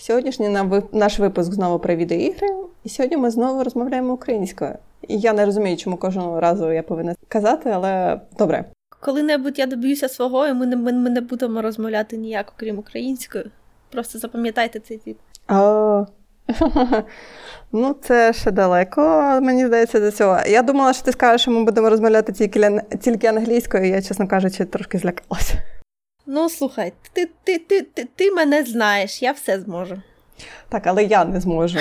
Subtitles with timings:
[0.00, 0.48] Сьогоднішній
[0.92, 2.48] наш випуск знову про відеоігри,
[2.84, 4.74] і сьогодні ми знову розмовляємо українською.
[5.08, 8.64] І я не розумію, чому кожного разу я повинна казати, але добре.
[9.00, 13.44] Коли-небудь я доб'юся свого, і ми не, ми, ми не будемо розмовляти ніяк, окрім українською.
[13.90, 15.16] Просто запам'ятайте цей твіт.
[17.72, 19.00] Ну, це ще далеко,
[19.42, 20.38] мені здається, до цього.
[20.48, 24.64] Я думала, що ти скажеш, що ми будемо розмовляти тільки тільки англійською, я, чесно кажучи,
[24.64, 25.54] трошки злякалася.
[26.26, 30.02] Ну, слухай, ти ти, ти, ти, ти мене знаєш, я все зможу.
[30.68, 31.78] Так, але я не зможу.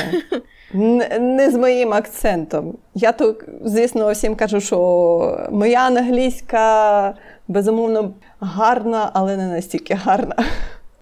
[0.74, 2.78] Не, не з моїм акцентом.
[2.94, 7.14] Я тут, звісно, всім кажу, що моя англійська
[7.48, 10.36] безумовно гарна, але не настільки гарна.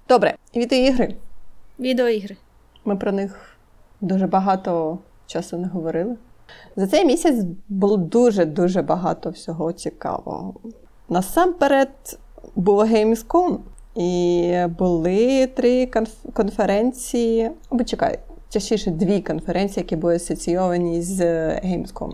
[0.09, 1.15] Добре, відеоігри.
[1.79, 2.37] Відеоігри.
[2.85, 3.57] Ми про них
[4.01, 6.15] дуже багато часу не говорили.
[6.75, 10.53] За цей місяць було дуже-дуже багато всього цікавого.
[11.09, 12.19] Насамперед
[12.55, 13.57] було Gamescom,
[13.95, 15.91] і були три
[16.33, 17.51] конференції.
[17.69, 22.11] Або чекай, частіше дві конференції, які були асоційовані з Gamescom.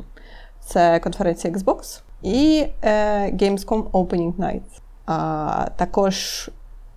[0.65, 2.91] Це конференція Xbox і е,
[3.31, 4.61] Gamescom Opening Night.
[5.05, 6.49] А також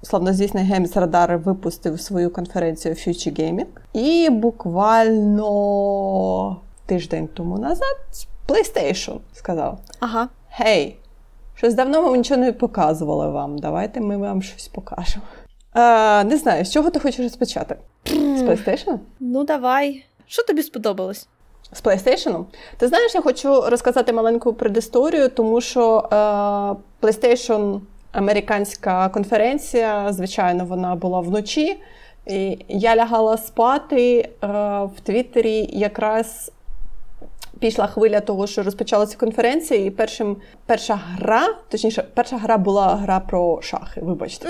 [0.03, 3.67] славнозвісний Games Radar випустив свою конференцію Future Gaming.
[3.93, 5.51] І буквально
[6.87, 7.97] тиждень тому назад
[8.49, 10.29] PlayStation сказав: Ага.
[10.51, 10.99] Гей,
[11.57, 13.59] щось давно ми нічого не показували вам.
[13.59, 15.25] Давайте ми вам щось покажемо.
[15.73, 17.77] А, Не знаю, з чого ти хочеш розпочати?
[18.07, 18.99] З PlayStation?
[19.21, 20.05] Ну, давай.
[20.27, 21.29] Що тобі сподобалось?
[21.73, 22.45] З PlayStation?
[22.79, 26.17] Ти знаєш, я хочу розказати маленьку предісторію, тому що е,
[27.07, 27.81] PlayStation
[28.13, 31.81] американська конференція, звичайно, вона була вночі.
[32.27, 34.47] І Я лягала спати е,
[34.97, 36.53] в Твіттері якраз.
[37.61, 43.21] Пішла хвиля того, що розпочалася конференція, і першим, перша гра, точніше, перша гра була гра
[43.21, 44.01] про шахи.
[44.01, 44.49] Вибачте.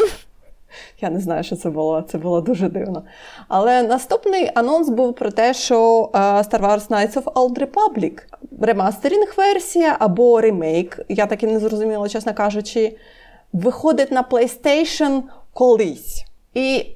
[1.00, 2.02] Я не знаю, що це було.
[2.02, 3.02] Це було дуже дивно.
[3.48, 8.22] Але наступний анонс був про те, що uh, Star Wars Knights of Old Republic
[8.60, 12.96] ремастерінг-версія або ремейк, я так і не зрозуміла, чесно кажучи,
[13.52, 16.24] виходить на PlayStation колись.
[16.54, 16.86] І,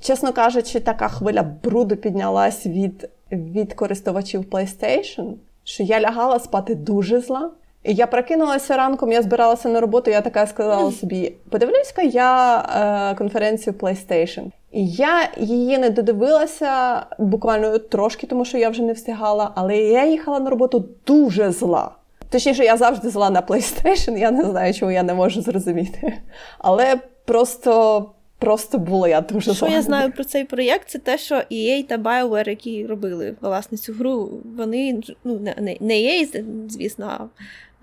[0.00, 5.32] чесно кажучи, така хвиля бруду піднялась від, від користувачів PlayStation,
[5.64, 7.50] що я лягала спати дуже зла.
[7.82, 12.58] І я прокинулася ранком, я збиралася на роботу, я така сказала собі: подивлюсь-ка я
[13.12, 14.44] е, конференцію PlayStation.
[14.72, 20.06] І я її не додивилася буквально трошки, тому що я вже не встигала, але я
[20.06, 21.90] їхала на роботу дуже зла.
[22.30, 26.12] Точніше, я завжди зла на PlayStation, я не знаю, чому я не можу зрозуміти.
[26.58, 28.04] Але просто
[28.40, 31.98] просто було я дуже Що я знаю про цей проєкт, це те, що EA та
[31.98, 37.30] BioWare, які робили власне цю гру, вони ну не не EA, звісно,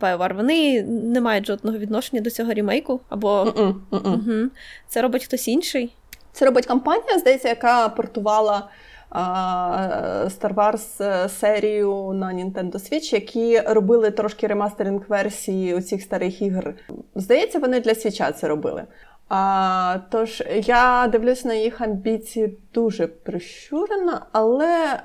[0.02, 3.00] а BioWare, вони не мають жодного відношення до цього ремейку.
[3.10, 4.14] Або mm-mm, mm-mm.
[4.14, 4.50] Угу.
[4.88, 5.94] це робить хтось інший.
[6.32, 8.70] Це робить компанія, здається, яка портувала.
[9.12, 16.42] Star Wars е, серію на Nintendo Switch, які робили трошки ремастеринг версії у цих старих
[16.42, 16.74] ігор.
[17.16, 18.84] Здається, вони для свіча це робили.
[19.30, 25.00] А, Тож я дивлюсь на їх амбіції дуже прищурено, але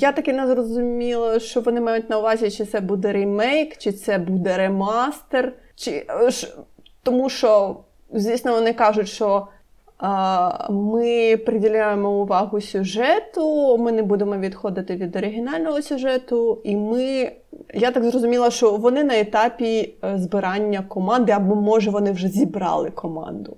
[0.00, 4.18] я таки не зрозуміла, що вони мають на увазі, чи це буде ремейк, чи це
[4.18, 5.52] буде ремастер.
[5.74, 6.06] Чи...
[7.02, 7.76] Тому що,
[8.12, 9.46] звісно, вони кажуть, що
[10.70, 17.32] ми приділяємо увагу сюжету, ми не будемо відходити від оригінального сюжету, і ми.
[17.74, 22.90] Я так зрозуміла, що вони на етапі е, збирання команди, або може вони вже зібрали
[22.90, 23.56] команду.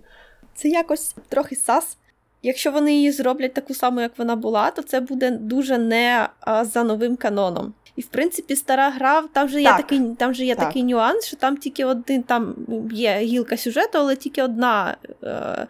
[0.54, 1.96] Це якось трохи сас.
[2.42, 6.64] Якщо вони її зроблять таку саму, як вона була, то це буде дуже не а,
[6.64, 7.74] за новим каноном.
[7.96, 9.76] І в принципі, стара гра, там же є так.
[9.76, 10.66] такий там же є так.
[10.66, 12.54] такий нюанс, що там тільки один там
[12.92, 14.96] є гілка сюжету, але тільки одна.
[15.24, 15.66] Е-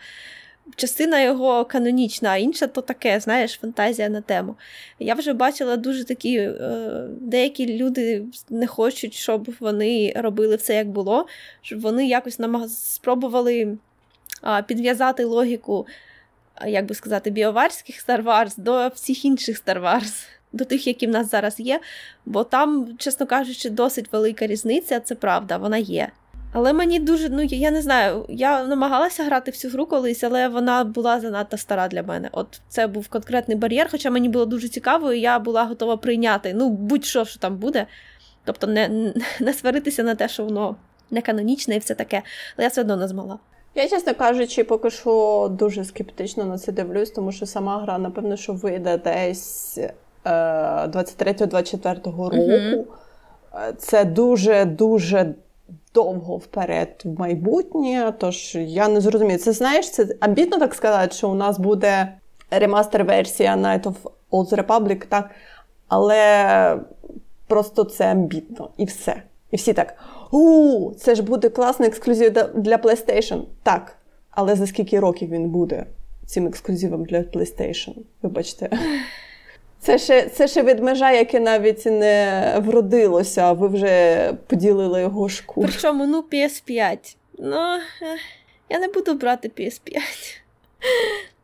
[0.77, 4.57] частина його канонічна, а інша то таке, знаєш, фантазія на тему.
[4.99, 10.89] Я вже бачила дуже такі, е, деякі люди не хочуть, щоб вони робили все як
[10.89, 11.27] було,
[11.63, 12.69] щоб вони якось намаг...
[12.69, 13.79] спробували
[14.67, 15.87] підв'язати логіку,
[16.67, 20.27] як би сказати, біоварських Star Wars до всіх інших Star Wars.
[20.53, 21.81] До тих, які в нас зараз є,
[22.27, 26.11] бо там, чесно кажучи, досить велика різниця, це правда, вона є.
[26.53, 30.49] Але мені дуже, ну я не знаю, я намагалася грати в цю гру колись, але
[30.49, 32.29] вона була занадто стара для мене.
[32.33, 36.55] От це був конкретний бар'єр, хоча мені було дуже цікаво, і я була готова прийняти
[36.55, 37.87] ну, будь-що, що там буде.
[38.45, 40.77] Тобто не не сваритися на те, що воно
[41.11, 42.23] не канонічне і все таке,
[42.57, 43.39] але я все одно не змогла.
[43.75, 48.37] Я, чесно кажучи, поки що дуже скептично на це дивлюсь, тому що сама гра, напевно,
[48.37, 49.95] що вийде десь е,
[50.25, 52.37] 23-24 року.
[52.37, 52.85] mm
[53.79, 55.35] Це дуже-дуже
[55.95, 58.15] довго вперед в майбутнє.
[58.19, 59.39] Тож я не зрозумію.
[59.39, 62.13] Це знаєш, це амбітно так сказати, що у нас буде
[62.51, 63.95] ремастер-версія Night of
[64.31, 65.31] Old Republic, так?
[65.89, 66.77] Але
[67.47, 69.23] просто це амбітно і все.
[69.51, 69.95] І всі так:
[70.31, 73.43] у, це ж буде класний ексклюзив для PlayStation.
[73.63, 73.97] Так.
[74.31, 75.87] Але за скільки років він буде
[76.27, 77.95] цим ексклюзивом для PlayStation?
[78.23, 78.71] Вибачте.
[79.83, 85.29] Це ще це ще від межа, яке навіть не вродилося, а ви вже поділили його
[85.29, 85.69] шкуру.
[85.73, 87.17] Причому, ну, PS5.
[87.39, 87.79] Ну,
[88.71, 89.99] я не буду брати PS5.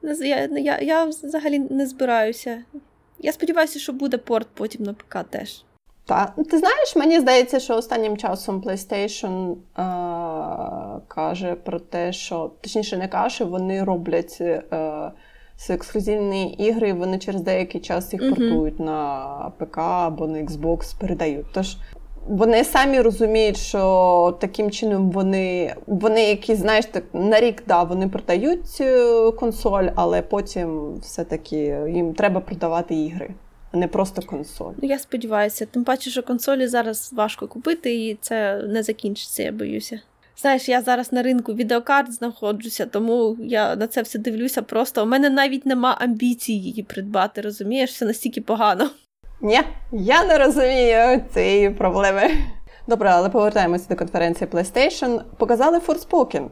[0.02, 2.62] Я, я, я взагалі не збираюся.
[3.18, 5.64] Я сподіваюся, що буде порт потім на ПК теж.
[6.04, 6.34] Так.
[6.50, 13.08] Ти знаєш, мені здається, що останнім часом PlayStation е- каже про те, що точніше не
[13.08, 14.62] каже, вони роблять е-
[15.70, 21.46] ексклюзивні ігри, вони через деякий час їх портують на ПК або на Xbox, передають.
[21.52, 21.76] Тож
[22.28, 28.08] вони самі розуміють, що таким чином вони, вони які, знаєш, так на рік да, вони
[28.08, 28.84] продають цю
[29.38, 31.56] консоль, але потім все-таки
[31.88, 33.30] їм треба продавати ігри,
[33.72, 34.72] а не просто консоль.
[34.82, 39.52] Ну я сподіваюся, тим паче, що консолі зараз важко купити, і це не закінчиться, я
[39.52, 40.00] боюся.
[40.40, 44.62] Знаєш, я зараз на ринку відеокарт знаходжуся, тому я на це все дивлюся.
[44.62, 48.90] Просто у мене навіть нема амбіцій її придбати, розумієш, все настільки погано.
[49.40, 49.60] Ні,
[49.92, 52.22] я не розумію цієї проблеми.
[52.88, 55.20] Добре, але повертаємося до конференції PlayStation.
[55.36, 56.48] Показали Forspoken.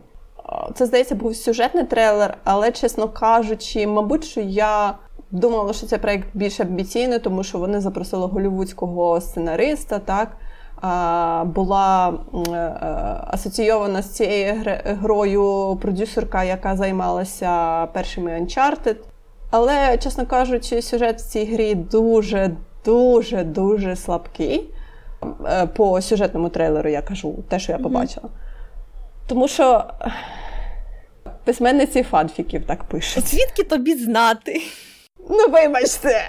[0.75, 4.99] Це, здається, був сюжетний трейлер, але, чесно кажучи, мабуть, що я
[5.31, 10.37] думала, що цей проект більш амбіційний, тому що вони запросили голівудського сценариста, так.
[11.45, 12.51] Була е,
[13.27, 18.97] асоційована з цією грою продюсерка, яка займалася першими Uncharted.
[19.51, 24.71] Але, чесно кажучи, сюжет в цій грі дуже дуже дуже слабкий.
[25.47, 28.29] Е, по сюжетному трейлеру я кажу, те, що я побачила.
[29.27, 29.85] Тому що
[31.45, 33.29] письменниці фанфіків так пишуть.
[33.29, 34.63] Звідки тобі знати?
[35.31, 36.23] Ну, вибачте!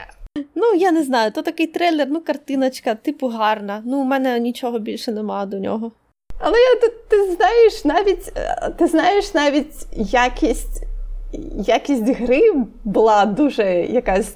[0.56, 3.82] Ну, я не знаю, то такий трейлер, ну, картиночка, типу, гарна.
[3.86, 5.92] Ну, у мене нічого більше немає до нього.
[6.40, 9.74] Але я, ти, ти знаєш навіть е, ти знаєш навіть
[10.12, 10.84] якість
[11.68, 12.42] якість гри
[12.84, 14.36] була дуже якась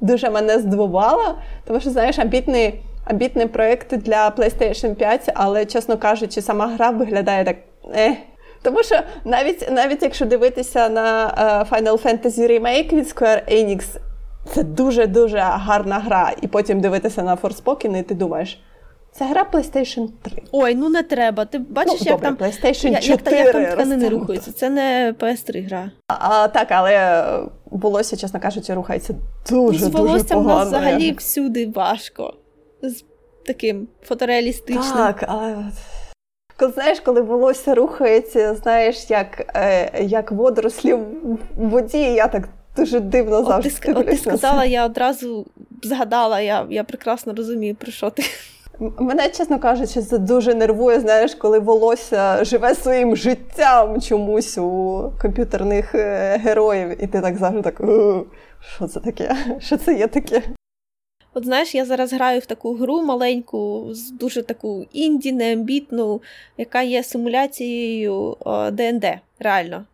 [0.00, 1.34] дуже мене здивувала,
[1.66, 7.44] тому що, знаєш, амбітний амбітний проєкт для PlayStation 5, але, чесно кажучи, сама гра виглядає
[7.44, 7.56] так.
[7.96, 8.16] Е.
[8.62, 13.84] Тому що навіть навіть якщо дивитися на uh, Final Fantasy Remake від Square Enix,
[14.46, 16.34] це дуже-дуже гарна гра.
[16.42, 18.60] І потім дивитися на Forspoken, і ти думаєш.
[19.14, 20.42] Це гра PlayStation 3.
[20.52, 21.44] Ой, ну не треба.
[21.44, 24.52] Ти бачиш, ну, як добре, там PlayStation 4 як, як там тканини рухаються.
[24.52, 25.90] Це не PS3 гра.
[26.08, 27.26] А, а, Так, але
[27.70, 29.14] волосся, чесно кажучи, рухається
[29.50, 32.34] дуже З волоссям у нас взагалі всюди важко.
[32.82, 33.04] З
[33.46, 34.96] таким фотореалістичним.
[34.96, 35.56] Так, але.
[36.56, 43.00] Коли знаєш, коли волосся рухається, знаєш, як е, як водорослі в воді, я так дуже
[43.00, 43.70] дивно завжди.
[43.70, 45.46] От ти, от ти сказала, я одразу
[45.82, 48.22] згадала, я я прекрасно розумію, про що ти.
[48.98, 55.94] Мене, чесно кажучи, це дуже нервує, знаєш, коли волосся живе своїм життям чомусь у комп'ютерних
[55.94, 57.80] е, героїв, і ти так завжди так,
[58.76, 59.36] що це таке?
[59.60, 60.42] Що це є таке?
[61.34, 66.20] От знаєш, я зараз граю в таку гру маленьку, дуже таку інді, неамбітну,
[66.58, 68.36] яка є симуляцією
[68.72, 69.04] ДНД,
[69.38, 69.84] реально.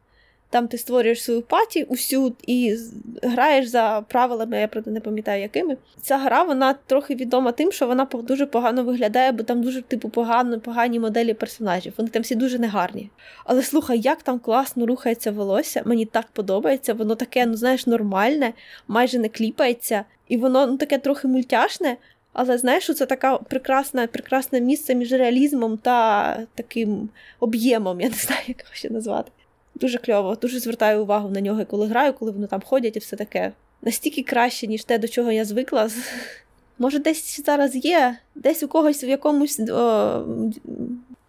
[0.50, 2.76] Там ти створюєш свою паті усю і
[3.22, 5.76] граєш за правилами, я правда не пам'ятаю, якими.
[6.02, 10.08] Ця гра вона трохи відома тим, що вона дуже погано виглядає, бо там дуже типу
[10.08, 11.92] погано, погані моделі персонажів.
[11.96, 13.10] Вони там всі дуже негарні.
[13.44, 16.94] Але слухай, як там класно рухається волосся, мені так подобається.
[16.94, 18.52] Воно таке, ну знаєш, нормальне,
[18.88, 21.96] майже не кліпається, і воно ну таке трохи мультяшне.
[22.32, 27.08] Але знаєш, це таке прекрасне прекрасне місце між реалізмом та таким
[27.40, 29.30] об'ємом, я не знаю, як його ще назвати.
[29.80, 33.16] Дуже кльово, дуже звертаю увагу на нього, коли граю, коли вони там ходять і все
[33.16, 33.52] таке.
[33.82, 35.88] Настільки краще, ніж те, до чого я звикла.
[36.78, 39.60] Може, десь зараз є, десь у когось в якомусь.
[39.60, 40.24] О,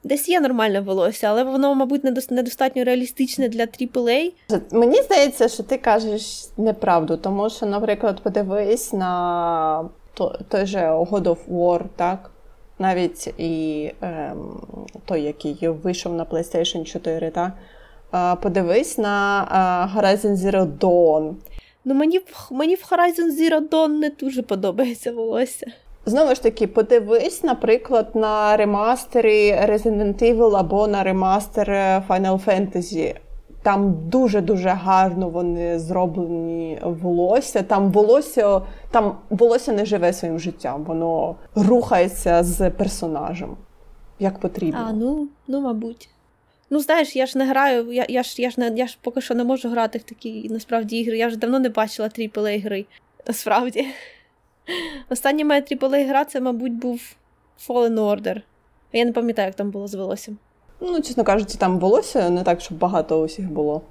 [0.03, 4.31] Десь є нормальне волосся, але воно, мабуть, недостатньо реалістичне для AAA.
[4.71, 9.89] Мені здається, що ти кажеш неправду, тому що, наприклад, подивись на
[10.47, 12.31] той же God of War, так?
[12.79, 14.61] Навіть і ем,
[15.05, 17.51] той, який вийшов на PlayStation 4, так?
[18.41, 21.33] Подивись на Horizon Zero Dawn.
[21.85, 25.67] Ну, мені мені в Horizon Zero Dawn не дуже подобається волосся.
[26.05, 31.69] Знову ж таки, подивись, наприклад, на ремастері Resident Evil або на ремастер
[32.09, 33.15] Final Fantasy.
[33.63, 37.63] Там дуже-дуже гарно вони зроблені волосся.
[37.63, 38.61] Там волосся
[38.91, 43.57] там волосся не живе своїм життям, воно рухається з персонажем
[44.19, 44.85] як потрібно.
[44.89, 46.09] А, ну, ну, мабуть.
[46.69, 49.21] Ну, знаєш, я ж не граю, я я, ж я ж не я ж поки
[49.21, 51.17] що не можу грати в такі насправді ігри.
[51.17, 52.85] Я вже давно не бачила aaa гри.
[53.27, 53.87] Насправді.
[55.09, 57.01] Остання моя aaa гра це, мабуть, був
[57.67, 58.41] Fallen Order.
[58.93, 60.37] Я не пам'ятаю, як там було з волоссям.
[60.81, 63.81] Ну, чесно кажучи, там волосся не так, щоб багато усіх було.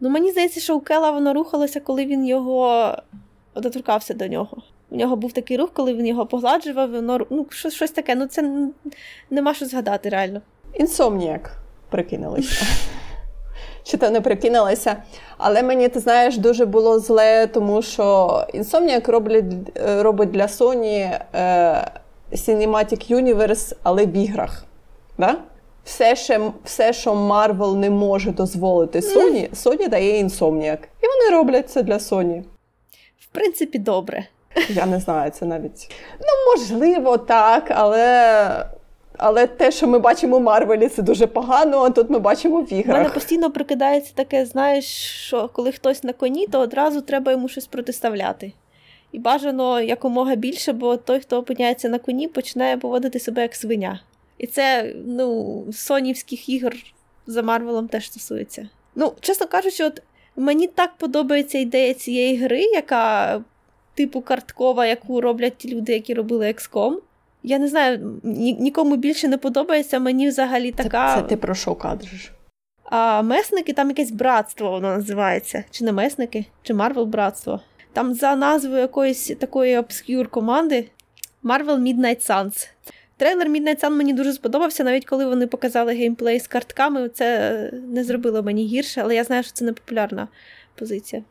[0.00, 2.92] Ну, мені здається, що у Кела воно рухалося, коли він його
[3.54, 4.62] доторкався до нього.
[4.90, 8.14] У нього був такий рух, коли він його погладжував, воно ну, щось, щось таке.
[8.14, 8.68] Ну, це
[9.30, 10.40] нема що згадати реально.
[10.74, 12.66] Інсомніяк прикинулися.
[13.82, 14.96] Чи то не прикинулася.
[15.38, 18.02] Але мені, ти знаєш, дуже було зле, тому що
[18.54, 19.44] Insomniac роблять,
[20.00, 21.90] робить для Sony е,
[22.32, 24.64] Cinematic Universe, але в іграх.
[25.18, 25.36] Да?
[25.84, 30.78] Все, що, все, що Marvel не може дозволити Sony, Sony дає Insomniac.
[31.02, 32.42] І вони роблять це для Sony.
[33.20, 34.26] В принципі, добре.
[34.68, 35.94] Я не знаю, це навіть.
[36.20, 38.66] Ну, можливо, так, але.
[39.18, 42.72] Але те, що ми бачимо в Марвелі, це дуже погано, а тут ми бачимо в
[42.72, 42.96] іграх.
[42.96, 44.84] У мене постійно прикидається таке, знаєш,
[45.26, 48.52] що коли хтось на коні, то одразу треба йому щось протиставляти.
[49.12, 54.00] І бажано якомога більше, бо той, хто опиняється на коні, починає поводити себе як свиня.
[54.38, 56.72] І це, ну, сонівських ігор
[57.26, 58.68] за Марвелом теж стосується.
[58.94, 60.02] Ну, чесно кажучи, от
[60.36, 63.40] мені так подобається ідея цієї гри, яка,
[63.94, 66.96] типу, карткова, яку роблять ті люди, які робили XCOM.
[67.48, 71.14] Я не знаю, ні, нікому більше не подобається, мені взагалі така.
[71.14, 72.32] Це, це ти про що говориш?
[72.84, 75.64] А месники там якесь братство воно називається.
[75.70, 77.60] Чи не месники, чи Марвел братство.
[77.92, 80.88] Там за назвою якоїсь такої obscure команди
[81.44, 82.68] Marvel Midnight Suns.
[83.16, 88.04] Трейлер Midnight Sun мені дуже сподобався, навіть коли вони показали геймплей з картками, це не
[88.04, 90.28] зробило мені гірше, але я знаю, що це не популярна
[90.74, 91.22] позиція.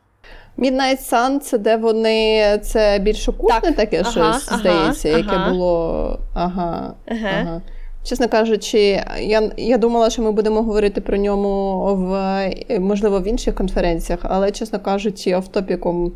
[0.58, 2.58] Midnight Sun це де вони.
[2.62, 3.76] Це більш окультне так.
[3.76, 5.18] таке ага, щось, ага, здається, ага.
[5.18, 6.18] яке було.
[6.34, 6.94] Ага.
[7.06, 7.62] ага.
[8.04, 8.78] Чесно кажучи,
[9.20, 14.50] я я думала, що ми будемо говорити про ньому в можливо в інших конференціях, але,
[14.50, 16.12] чесно кажучи, офтопіком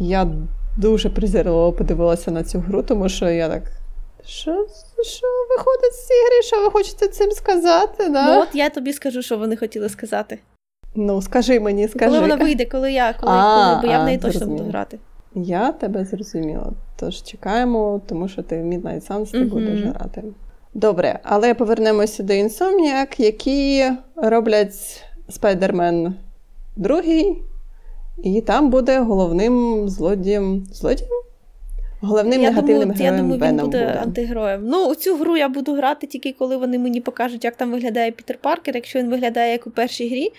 [0.00, 0.26] я
[0.76, 3.62] дуже презирливо подивилася на цю гру, тому що я так.
[4.26, 4.66] Що
[5.04, 6.42] що виходить з цієї гри?
[6.42, 8.08] Що ви хочете цим сказати?
[8.08, 8.26] Да?
[8.26, 10.38] Ну, от я тобі скажу, що вони хотіли сказати.
[10.94, 12.06] Ну, скажи мені, скажи.
[12.06, 14.58] Коли вона вийде, коли я, коли, а, коли, бо я в неї точно зрозуміло.
[14.58, 14.98] буду грати.
[15.34, 16.72] Я тебе зрозуміла.
[16.96, 19.50] Тож чекаємо, тому що ти в Midnight Suns ти uh-huh.
[19.50, 20.22] будеш грати.
[20.74, 23.84] Добре, але повернемося до Insomniac, які
[24.16, 26.12] роблять Spider-Man
[26.76, 27.02] 2,
[28.22, 30.66] і там буде головним злодієм.
[30.72, 31.10] Злодієм?
[32.02, 34.66] Головним я негативним думаю, героєм Я думаю, він буде, буде антигероєм.
[34.66, 38.10] Ну, у цю гру я буду грати тільки коли вони мені покажуть, як там виглядає
[38.10, 38.74] Пітер Паркер.
[38.74, 40.32] Якщо він виглядає як у першій грі,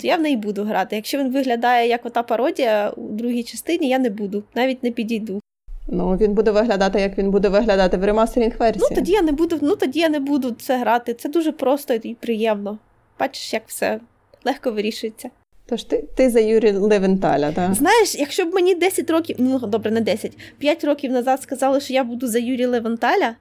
[0.00, 0.96] то я в неї буду грати.
[0.96, 5.40] Якщо він виглядає як ота пародія у другій частині, я не буду, навіть не підійду.
[5.88, 8.86] Ну, він буде виглядати, як він буде виглядати в ремастерінг версії.
[8.90, 11.14] Ну, тоді я не буду, ну тоді я не буду це грати.
[11.14, 12.78] Це дуже просто і приємно.
[13.20, 14.00] Бачиш, як все
[14.44, 15.30] легко вирішується.
[15.66, 17.74] Тож ти ти за Юрі Левенталя, так?
[17.74, 21.92] Знаєш, якщо б мені 10 років, ну добре, не 10, 5 років назад сказали, що
[21.92, 23.34] я буду за Юрі Левенталя,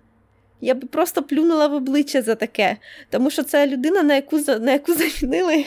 [0.61, 2.77] я б просто плюнула в обличчя за таке.
[3.09, 5.65] Тому що це людина, на яку на яку замінили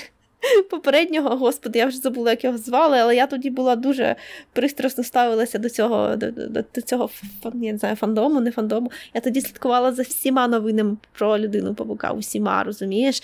[0.71, 4.17] попереднього, господи, я вже забула, як його звали, але я тоді була дуже
[4.53, 7.11] пристрасно ставилася до цього до, до, до цього
[7.55, 8.91] я не знаю, фандому, не фандому.
[9.15, 13.23] Я тоді слідкувала за всіма новинами про людину павука, усіма, розумієш?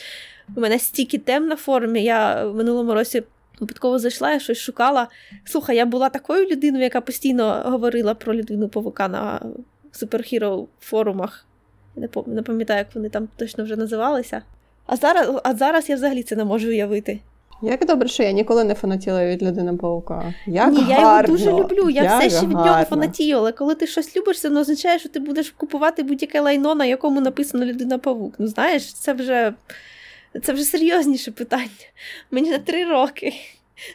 [0.57, 2.03] У мене стільки тем на форумі.
[2.03, 3.23] Я в минулому році
[3.61, 5.09] випадково зайшла, я щось шукала.
[5.45, 9.41] Слухай, я була такою людиною, яка постійно говорила про людину павука на
[9.93, 11.47] суперхіро форумах.
[12.27, 14.43] Не пам'ятаю, як вони там точно вже називалися.
[14.87, 17.19] А зараз а зараз я взагалі це не можу уявити.
[17.63, 20.35] Як добре, що я ніколи не фанатіла від людини павука.
[20.47, 21.91] Як Ні, я його дуже люблю.
[21.91, 24.99] Я Як все ще від нього фанатію, але коли ти щось любиш, це не означає,
[24.99, 28.35] що ти будеш купувати будь-яке лайно, на якому написано людина павук.
[28.39, 29.55] Ну знаєш, це вже
[30.43, 31.69] це вже серйозніше питання.
[32.31, 33.33] Мені на три роки.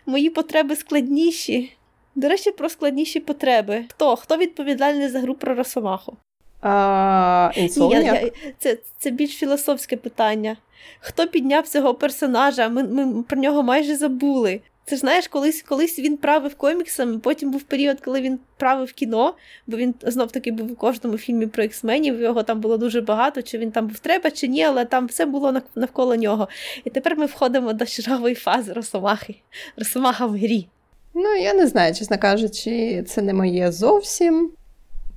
[0.05, 1.73] Мої потреби складніші.
[2.15, 3.85] До речі, про складніші потреби.
[3.89, 6.17] Хто Хто відповідальний за гру про Росомаху?
[6.61, 10.57] А, Ні, я, я, Це це більш філософське питання.
[10.99, 12.69] Хто підняв цього персонажа?
[12.69, 14.61] Ми ми про нього майже забули.
[14.85, 19.33] Це ж знаєш, колись колись він правив коміксами, потім був період, коли він правив кіно,
[19.67, 23.41] бо він знов таки був у кожному фільмі про іксменів, його там було дуже багато,
[23.41, 26.47] чи він там був треба, чи ні, але там все було навколо нього.
[26.83, 29.35] І тепер ми входимо до чергової фази Росомахи.
[29.77, 30.67] Росомаха в грі.
[31.13, 34.51] Ну, я не знаю, чесно кажучи, це не моє зовсім,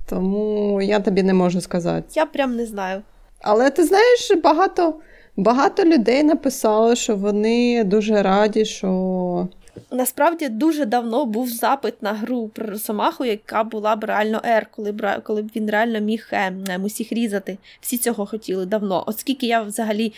[0.09, 2.07] тому я тобі не можу сказати.
[2.13, 3.01] Я прям не знаю.
[3.41, 4.93] Але ти знаєш, багато.
[5.37, 9.47] Багато людей написало, що вони дуже раді, що.
[9.91, 14.91] Насправді дуже давно був запит на гру про Росомаху, яка була б реально R, коли
[14.91, 17.57] б коли б він реально міг е, усіх різати.
[17.81, 19.03] Всі цього хотіли давно.
[19.07, 20.13] Оскільки я взагалі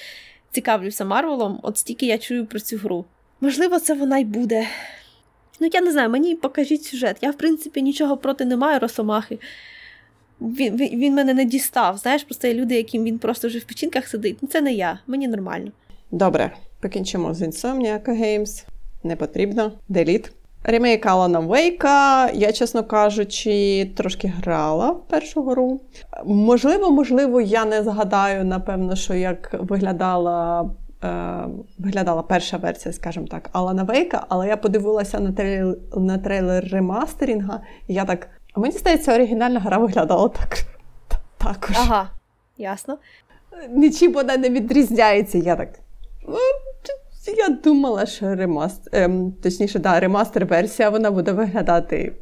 [0.52, 3.06] цікавлюся Марвелом, от стільки я чую про цю гру.
[3.42, 4.68] Можливо, це вона й буде.
[5.60, 7.18] Ну, я не знаю, мені покажіть сюжет.
[7.22, 9.40] Я, в принципі, нічого проти не маю Росомахи.
[10.42, 11.98] Він він, мене не дістав.
[11.98, 14.38] Знаєш, просто є люди, яким він просто вже в печінках сидить.
[14.42, 15.72] Ну, це не я, мені нормально.
[16.12, 18.66] Добре, покінчимо з Insomniac Games.
[19.04, 19.72] Не потрібно.
[19.90, 20.32] Деліт.
[20.64, 25.82] Ремейк Алана Вейка, я, чесно кажучи, трошки грала в першу гру.
[26.26, 30.70] Можливо, можливо, я не згадаю, напевно, що як виглядала
[31.04, 36.68] е, виглядала перша версія, скажімо так, Алана Вейка, але я подивилася на трейлер, на трейлер
[36.72, 38.30] ремастерінга, і я так.
[38.58, 40.58] Мені здається, оригінальна гра виглядала так.
[41.38, 41.76] також.
[41.80, 42.10] Ага,
[42.58, 42.98] ясно.
[43.70, 45.38] Нічим вона не відрізняється.
[45.38, 45.70] Я так.
[46.28, 46.38] «Ну,
[47.38, 52.14] я думала, що ремастер, ем, точніше, да, ремастер-версія вона буде виглядати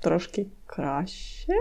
[0.00, 1.52] трошки краще.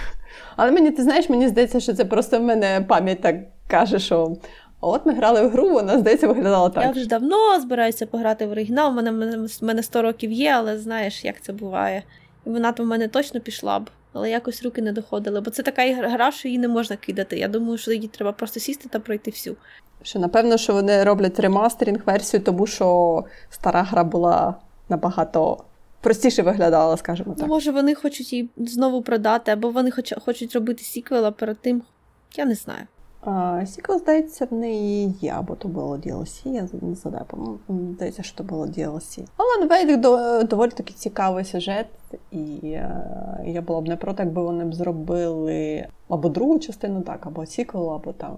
[0.56, 3.36] Але мені, ти знаєш, мені здається, що це просто в мене пам'ять так
[3.68, 4.36] каже, що
[4.80, 6.84] от ми грали в гру, вона, здається, виглядала так.
[6.84, 8.90] Я вже давно збираюся пограти в оригінал.
[8.90, 9.10] У мене,
[9.60, 12.02] в мене 100 років є, але знаєш, як це буває.
[12.46, 15.40] Вона то в мене точно пішла б, але якось руки не доходили.
[15.40, 17.38] Бо це така гра, що її не можна кидати.
[17.38, 19.56] Я думаю, що її треба просто сісти та пройти всю.
[20.02, 24.54] Що напевно, що вони роблять ремастерінг-версію, тому що стара гра була
[24.88, 25.64] набагато
[26.00, 27.46] простіше виглядала, скажімо так.
[27.46, 31.58] Ну, Може, вони хочуть її знову продати, або вони хоч, хочуть робити сіквел, а перед
[31.58, 31.82] тим.
[32.36, 32.86] Я не знаю.
[33.66, 37.24] Сіквел, здається, в неї є, або то було DLC, я не згадаю,
[37.68, 39.24] здається, що то було DLC.
[39.36, 40.00] Але ведеться
[40.48, 41.86] доволі таки цікавий сюжет,
[42.30, 42.38] і
[43.44, 47.90] я була б не проти, якби вони б зробили або другу частину, так, або сіквел,
[47.90, 48.36] або там.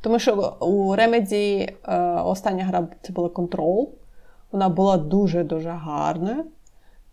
[0.00, 3.88] Тому що у Remedy е, остання гра це була Control.
[4.52, 6.44] Вона була дуже-дуже гарною.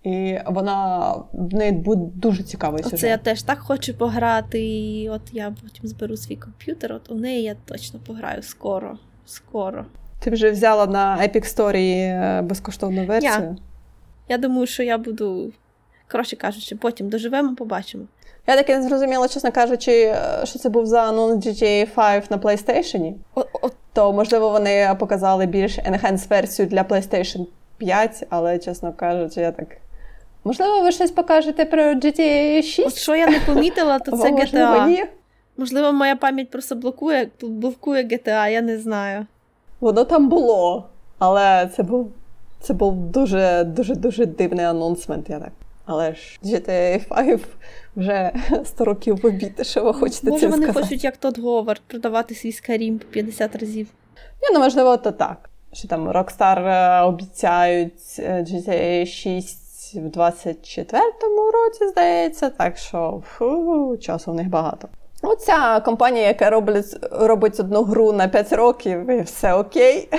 [0.04, 3.00] І вона в неї буде дуже цікавий сюжет.
[3.00, 4.68] Оце я теж так хочу пограти.
[4.68, 6.94] І от я потім зберу свій комп'ютер.
[6.94, 8.98] От у неї я точно пограю скоро.
[9.26, 9.86] Скоро.
[10.20, 13.32] Ти вже взяла на Epic Story безкоштовну версію?
[13.32, 13.56] Я,
[14.30, 15.52] я думаю, що я буду,
[16.12, 18.04] коротше кажучи, потім доживемо, побачимо.
[18.48, 23.14] Я таки не зрозуміла, чесно кажучи, що це був за анонс GTA 5 на PlayStation.
[23.94, 27.46] То, можливо, вони показали більш enhanced версію для PlayStation
[27.78, 29.68] 5, але, чесно кажучи, я так.
[30.48, 32.88] Можливо, ви щось покажете про GTA 6?
[32.88, 35.04] От що я не помітила, то це GTA.
[35.58, 39.26] Можливо, моя пам'ять просто блокує блокує GTA, я не знаю.
[39.80, 42.12] Воно там було, але це був
[42.60, 45.30] це був дуже дуже дуже дивний анонсмент.
[45.30, 45.52] Я так.
[45.86, 47.40] Але ж GTA 5
[47.96, 48.32] вже
[48.66, 50.86] 100 років в обід, що ви хочете Може, цим вони сказати?
[50.86, 53.88] хочуть, як тот Говард, продавати свій Skyrim по 50 разів.
[54.42, 55.50] Ні, ну можливо, то так.
[55.74, 64.36] Що там Rockstar обіцяють GTA 6 в 24-му році, здається, так що фу, часу в
[64.36, 64.88] них багато.
[65.22, 70.10] Оця компанія, яка робить робить одну гру на 5 років, і все окей.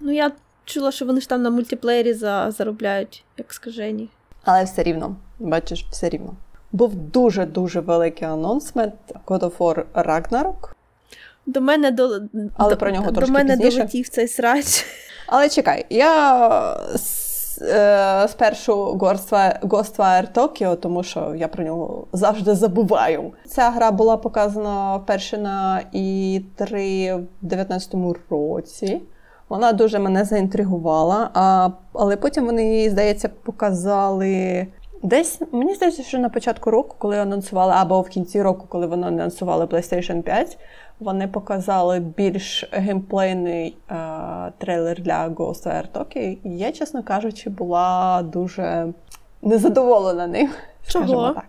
[0.00, 0.32] Ну, я
[0.64, 4.08] чула, що вони ж там на мультиплеєрі за, заробляють, як скажені.
[4.44, 6.34] Але все рівно, бачиш, все рівно.
[6.72, 8.94] Був дуже-дуже великий анонсмент
[9.26, 10.70] God of War Ragnarok.
[11.46, 12.20] До мене до,
[12.56, 13.76] Але до, про нього до трошки мене пізніше.
[13.76, 14.86] долетів цей срач.
[15.26, 16.76] Але чекай, я
[18.28, 18.92] спершу
[19.62, 23.32] Ghostwire Tokyo, тому що я про нього завжди забуваю.
[23.46, 29.02] Ця гра була показана вперше на І3 в 19-му році.
[29.48, 34.66] Вона дуже мене заінтригувала, а, але потім вони її, здається, показали.
[35.02, 39.06] Десь мені здається, що на початку року, коли анонсували, або в кінці року, коли вони
[39.06, 40.58] анонсували PlayStation 5,
[41.00, 43.94] вони показали більш геймплейний е,
[44.58, 46.38] трейлер для Ghost Air Tokyo.
[46.44, 48.86] І я, чесно кажучи, була дуже
[49.42, 50.50] незадоволена ним.
[50.88, 51.32] Чого?
[51.34, 51.44] так.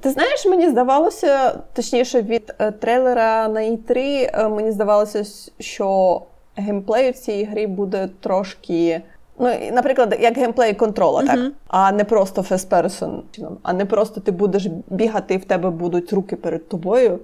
[0.00, 3.96] Ти знаєш, мені здавалося, точніше, від е, трейлера на E3,
[4.34, 5.24] е, мені здавалося,
[5.58, 6.22] що
[6.56, 9.02] геймплей у цій грі буде трошки.
[9.38, 11.26] Ну, наприклад, як геймплей контрола, uh-huh.
[11.26, 11.52] так?
[11.68, 13.20] А не просто person,
[13.62, 17.18] а не просто ти будеш бігати, і в тебе будуть руки перед тобою,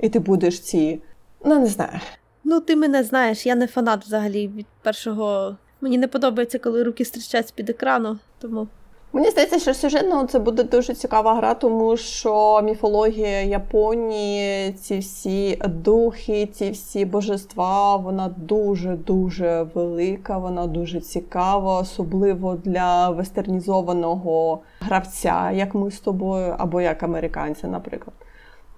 [0.00, 1.02] і ти будеш ці.
[1.44, 2.00] Ну, не знаю.
[2.44, 5.56] Ну, ти мене знаєш, я не фанат взагалі від першого.
[5.80, 8.68] Мені не подобається, коли руки стрічать з-під екрану, тому.
[9.12, 15.62] Мені здається, що сюжетно це буде дуже цікава гра, тому що міфологія Японії, ці всі
[15.68, 25.74] духи, ці всі божества, вона дуже-дуже велика, вона дуже цікава, особливо для вестернізованого гравця, як
[25.74, 28.14] ми з тобою, або як американці, наприклад.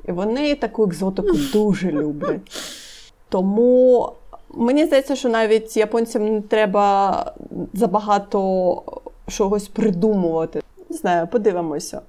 [0.08, 2.40] І вони таку екзотику дуже люблять.
[3.28, 4.12] Тому
[4.48, 7.32] мені здається, що навіть японцям не треба
[7.72, 8.82] забагато
[9.28, 10.62] чогось придумувати.
[10.90, 12.00] Не знаю, подивимося.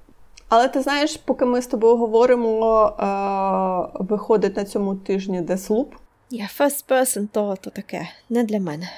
[0.48, 5.86] Але ти знаєш, поки ми з тобою говоримо, е- виходить на цьому тижні Deathloop.
[6.30, 8.88] Ні, yeah, first person то, то таке, не для мене.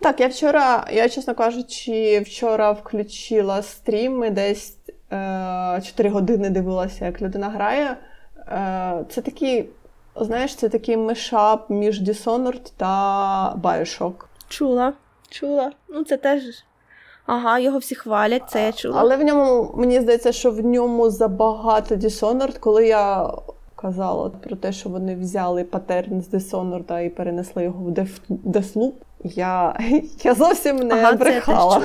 [0.00, 4.76] Так, я вчора, я, чесно кажучи, вчора включила стрім і десь
[5.12, 7.96] е, 4 години дивилася, як людина грає.
[8.48, 9.68] Е, Це такий,
[10.16, 14.14] знаєш, це такий мешап між Dishonored та Bioshock.
[14.48, 14.92] Чула,
[15.30, 15.72] чула.
[15.88, 16.42] Ну, це теж.
[17.26, 19.00] Ага, його всі хвалять, це я чула.
[19.00, 23.30] Але в ньому, мені здається, що в ньому забагато Dishonored, коли я
[23.76, 27.88] казала про те, що вони взяли патерн з Dishonored і перенесли його в
[28.48, 28.92] Deathloop,
[29.24, 29.80] я
[30.24, 31.82] я зовсім не ага, брехала.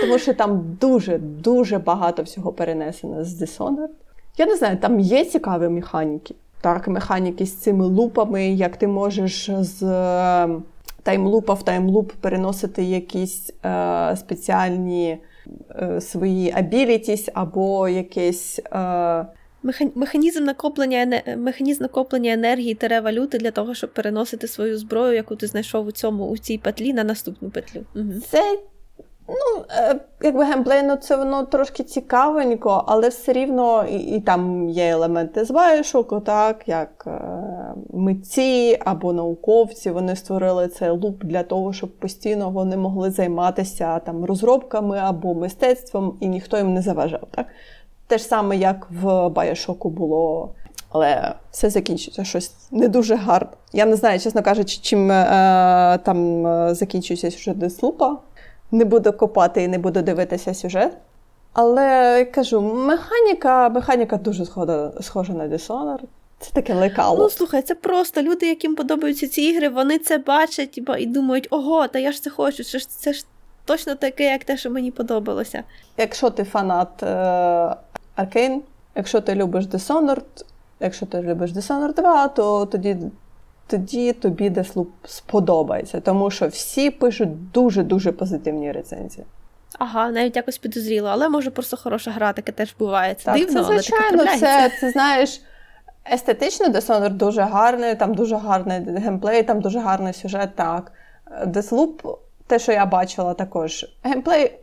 [0.00, 3.88] Тому що там дуже-дуже багато всього перенесено з Dishonored.
[4.38, 6.34] Я не знаю, там є цікаві механіки.
[6.60, 10.48] Так, механіки з цими лупами, як ти можеш з е,
[11.02, 15.18] таймлупа в таймлуп переносити якісь е, спеціальні
[15.70, 18.60] е, свої abilities або якесь.
[18.72, 19.26] Е,
[19.94, 25.46] Механізм накоплення механізм накоплення енергії та валюти для того, щоб переносити свою зброю, яку ти
[25.46, 27.80] знайшов у цьому у цій петлі на наступну петлю.
[27.94, 28.12] Угу.
[28.30, 28.58] Це
[29.28, 34.88] ну, е, якби геймплейно це воно трошки цікавенько, але все рівно і, і там є
[34.88, 37.20] елементи з Bioshock, так, як е,
[37.92, 39.90] митці або науковці.
[39.90, 46.16] Вони створили цей луп для того, щоб постійно вони могли займатися там розробками або мистецтвом,
[46.20, 47.28] і ніхто їм не заважав.
[47.30, 47.46] Так?
[48.06, 50.50] Те ж саме, як в Байошоку було.
[50.90, 53.50] Але все закінчується щось не дуже гарно.
[53.72, 58.18] Я не знаю, чесно кажучи, чим е, там е, закінчується сюжет Деслупа.
[58.70, 60.96] Не буду копати і не буду дивитися сюжет.
[61.52, 66.04] Але кажу, механіка механіка дуже схожа, схожа на Dishonored.
[66.40, 67.18] Це таке лекало.
[67.18, 71.88] Ну, слухай, це просто люди, яким подобаються ці ігри, вони це бачать і думають, ого,
[71.88, 73.24] та я ж це хочу, це ж це ж
[73.64, 75.62] точно таке, як те, що мені подобалося.
[75.96, 77.02] Якщо ти фанат
[78.14, 78.62] Аркейн.
[78.98, 80.44] Якщо ти любиш Dishonored,
[80.80, 82.96] якщо ти любиш Dishonored 2, то тоді
[83.68, 89.26] тоді тобі Deathloop сподобається, тому що всі пишуть дуже-дуже позитивні рецензії.
[89.78, 93.14] Ага, навіть якось підозріло, але може просто хороша гра, таке теж буває.
[93.14, 95.42] Це так, дивно, це, звичайно, але це, це знаєш.
[96.12, 100.50] Естетично Dishonored дуже гарний, там дуже гарний геймплей, там дуже гарний сюжет.
[100.54, 100.92] Так.
[101.46, 104.58] Deathloop, те, що я бачила, також геймплей.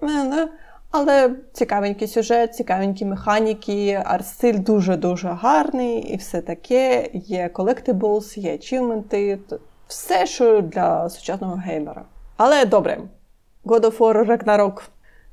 [0.97, 7.09] Але цікавенький сюжет, цікавенькі механіки, арт-стиль дуже-дуже гарний і все таке.
[7.13, 9.39] Є collectibles, є ачівменти,
[9.87, 12.05] все, що для сучасного геймера.
[12.37, 13.01] Але добре,
[13.65, 14.81] God of War Ragnarok.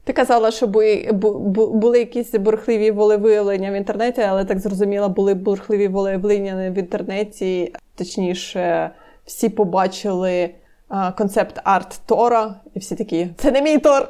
[0.05, 6.71] Ти казала, що були, якісь бурхливі волевиявлення в інтернеті, але так зрозуміло, були бурхливі волевиявлення
[6.71, 7.75] в інтернеті.
[7.95, 8.91] Точніше,
[9.25, 10.51] всі побачили
[11.19, 14.09] концепт арт Тора, і всі такі: це не мій Тор.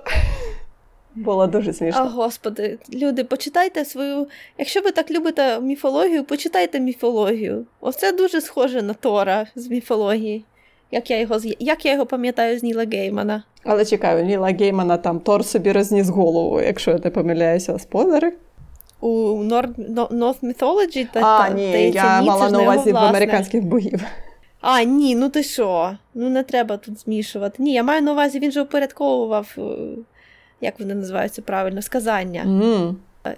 [1.15, 2.01] Було дуже смішно.
[2.03, 4.27] А, Господи, люди, почитайте свою.
[4.59, 7.67] Якщо ви так любите міфологію, почитайте міфологію.
[7.81, 10.45] Оце дуже схоже на Тора з міфології.
[10.91, 13.43] Як я його як я його пам'ятаю з Ніла Геймана.
[13.65, 18.33] Але чекаю, Ніла Геймана там Тор собі розніс голову, якщо я не помиляюся, спойлери.
[19.01, 19.09] У
[19.43, 24.05] North Mythology та, А, ні, та, я ні, мала на увазі в американських богів.
[24.61, 25.97] А, ні, ну ти що?
[26.15, 27.63] Ну не треба тут змішувати.
[27.63, 29.63] Ні, я маю на увазі, він же упорядковував е,
[30.63, 32.45] як вони називаються правильно, сказання.
[32.45, 32.95] Mm.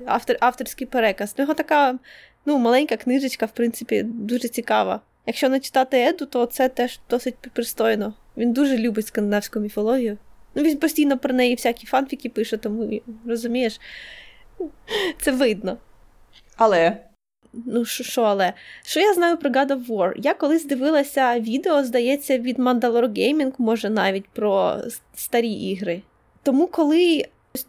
[0.07, 1.35] Автор, Авторський переказ.
[1.39, 1.99] У нього така
[2.47, 5.01] ну, маленька книжечка, в принципі, дуже цікава.
[5.27, 8.15] Якщо не читати Еду, то це теж досить пристойно.
[8.37, 10.19] Він дуже любить скандинавську міфологію.
[10.55, 13.81] Ну, Він постійно про неї всякі фанфіки пише, тому розумієш,
[15.21, 15.79] це видно.
[16.57, 16.97] Але.
[17.67, 18.53] Ну, що, але?
[18.85, 20.13] Що я знаю про God of War?
[20.17, 24.79] Я колись дивилася відео, здається, від Mandalore Gaming, може навіть про
[25.15, 26.03] старі ігри.
[26.45, 27.25] Тому коли.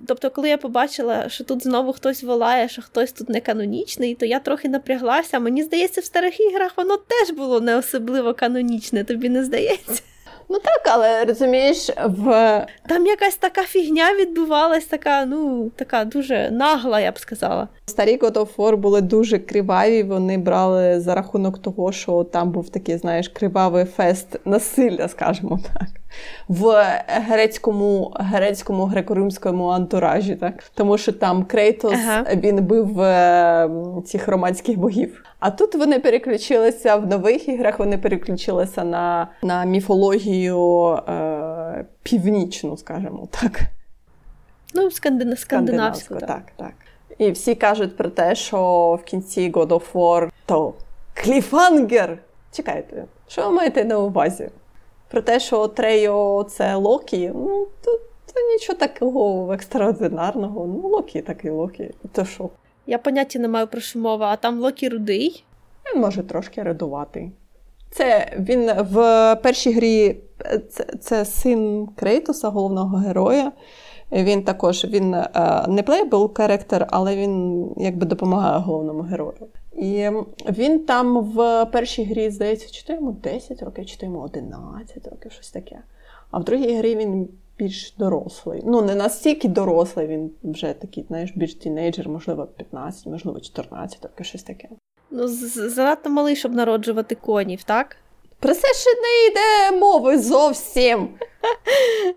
[0.08, 4.26] Тобто, коли я побачила, що тут знову хтось волає, що хтось тут не канонічний, то
[4.26, 5.40] я трохи напряглася.
[5.40, 10.02] Мені здається, в старих іграх воно теж було не особливо канонічне, тобі не здається?
[10.50, 12.28] Ну так, але розумієш, в
[12.90, 17.68] там якась така фігня відбувалась, така, ну, така дуже нагла, я б сказала.
[17.86, 20.04] Старі God of War були дуже криваві.
[20.04, 25.88] Вони брали за рахунок того, що там був такий, знаєш, кривавий фест насилля, скажімо так
[26.48, 32.26] в грецькому грецькому греко-римському антуражі, так тому що там Крейтос ага.
[32.36, 33.70] він бив е,
[34.06, 35.24] цих романських богів.
[35.40, 37.80] А тут вони переключилися в нових іграх.
[37.80, 43.62] Вони переключилися на на міфологію е, північну, скажімо так.
[44.74, 46.16] Ну, скандина, скандинавську.
[46.16, 46.74] так, так.
[47.18, 50.74] І всі кажуть про те, що в кінці God of War то
[51.14, 52.18] кліфангер.
[52.52, 54.50] Чекайте, що ви маєте на увазі?
[55.08, 57.92] Про те, що Трейо це Локі, ну, то,
[58.34, 60.68] то нічого такого екстраординарного.
[60.68, 61.92] Ну, Локі такий Локі.
[62.12, 62.50] То що?
[62.88, 65.44] Я поняття не маю про що мова, а там Локі рудий.
[65.94, 67.32] Він може трошки редувати.
[67.92, 68.96] Це він в
[69.36, 70.18] першій грі
[70.70, 73.52] це, це син Крейтоса, головного героя.
[74.12, 75.30] Він також він е,
[75.68, 79.48] не плейбл характер, але він якби допомагає головному герою.
[79.76, 80.10] І
[80.50, 85.08] він там в першій грі, здається, чи то йому 10 років, чи то йому 11
[85.08, 85.80] років, щось таке.
[86.32, 88.62] А в другій грі він більш дорослий.
[88.66, 94.26] Ну, не настільки дорослий, він вже такий, знаєш, більш тінейджер, можливо, 15, можливо, 14 років,
[94.26, 94.70] щось таке.
[95.12, 97.98] Ну, занадто малий, щоб народжувати конів, так?
[98.40, 101.10] Про це ще не йде мови зовсім.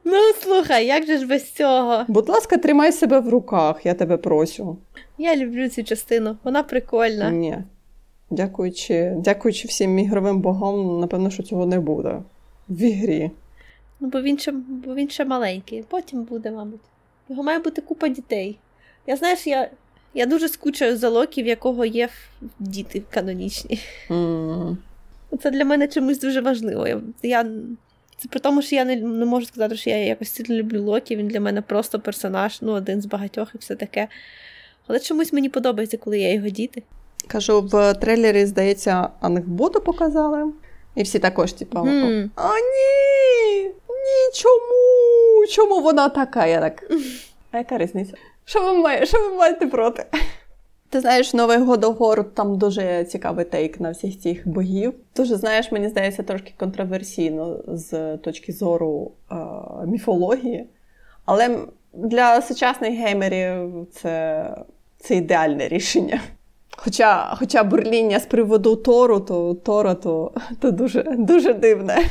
[0.05, 2.05] Ну, слухай, як же ж без цього?
[2.09, 4.77] Будь ласка, тримай себе в руках, я тебе прошу.
[5.19, 7.31] Я люблю цю частину, вона прикольна.
[7.31, 7.59] Ні.
[8.31, 12.23] Дякуючи дякуючи всім ігровим богам, напевно, що цього не буде
[12.69, 13.31] в ігрі.
[14.01, 16.81] Ну, бо він ще бо він ще маленький, потім буде, мабуть.
[17.29, 18.59] Його має бути купа дітей.
[19.07, 19.71] Я знаєш, я
[20.15, 22.09] я дуже скучаю за Локі, в якого є
[22.59, 23.81] діти канонічні.
[24.09, 24.77] Mm.
[25.43, 26.87] Це для мене чомусь дуже важливо.
[26.87, 27.45] Я, я
[28.17, 31.17] Це при тому, що я не, не можу сказати, що я якось сильно люблю Локі.
[31.17, 34.09] Він для мене просто персонаж, ну, один з багатьох і все таке.
[34.89, 36.83] Але чомусь мені подобається, коли я його діти.
[37.27, 40.53] Кажу, в трейлері, здається, Ангботу показали.
[40.95, 42.31] І всі також, типу, mm.
[42.35, 43.65] а ні!
[43.89, 45.47] Ні, чому?
[45.49, 46.47] Чому вона така?
[46.47, 46.91] Я так.
[47.51, 48.13] А яка різниця?
[48.45, 50.07] Що ви маєте, що ви маєте проти?
[50.91, 54.95] Ти знаєш, новий God of War там дуже цікавий take на всіх цих богів.
[55.17, 59.35] Дуже, знаєш, мені здається, трошки контроверсійно з точки зору е-
[59.87, 60.67] міфології.
[61.25, 61.59] Але
[61.93, 64.45] для сучасних геймерів це
[64.99, 66.21] це ідеальне рішення.
[66.77, 72.05] Хоча хоча бурління з приводу Тору, то Тора то, то дуже дуже дивне.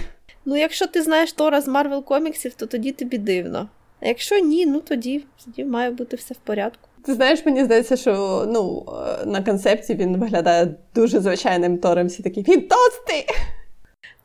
[0.45, 3.69] Ну, якщо ти знаєш Тора з Марвел коміксів, то тоді тобі дивно.
[4.01, 6.89] А якщо ні, ну тоді, тоді має бути все в порядку.
[7.05, 8.85] Ти знаєш, мені здається, що ну,
[9.21, 12.07] е, на концепті він виглядає дуже звичайним Тором.
[12.07, 13.25] Всі такі він тостий!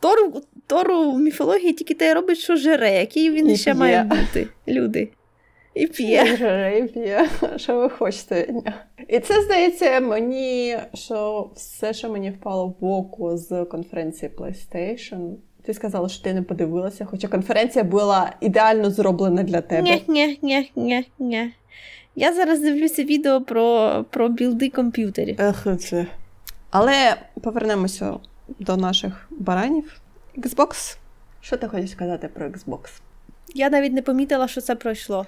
[0.00, 3.80] Тору, Тору в міфології тільки те робить, що жере, який він і ще п'є.
[3.80, 4.48] має бути.
[4.68, 5.08] Люди.
[5.74, 6.36] І п'є.
[6.36, 7.28] Жере, і п'є.
[7.56, 8.54] Що ви хочете?
[9.08, 15.34] І це здається мені, що все, що мені впало в око з конференції PlayStation.
[15.62, 19.82] Ти сказала, що ти не подивилася, хоча конференція була ідеально зроблена для тебе.
[19.82, 21.52] Ні, ні, ні, ні, ні.
[22.16, 25.40] Я зараз дивлюся відео про про білди комп'ютерів.
[25.40, 26.06] Ех, це.
[26.70, 28.14] Але повернемося
[28.58, 30.00] до наших баранів.
[30.38, 30.96] Xbox.
[31.40, 33.00] Що ти хочеш сказати про Xbox?
[33.54, 35.26] Я навіть не помітила, що це пройшло.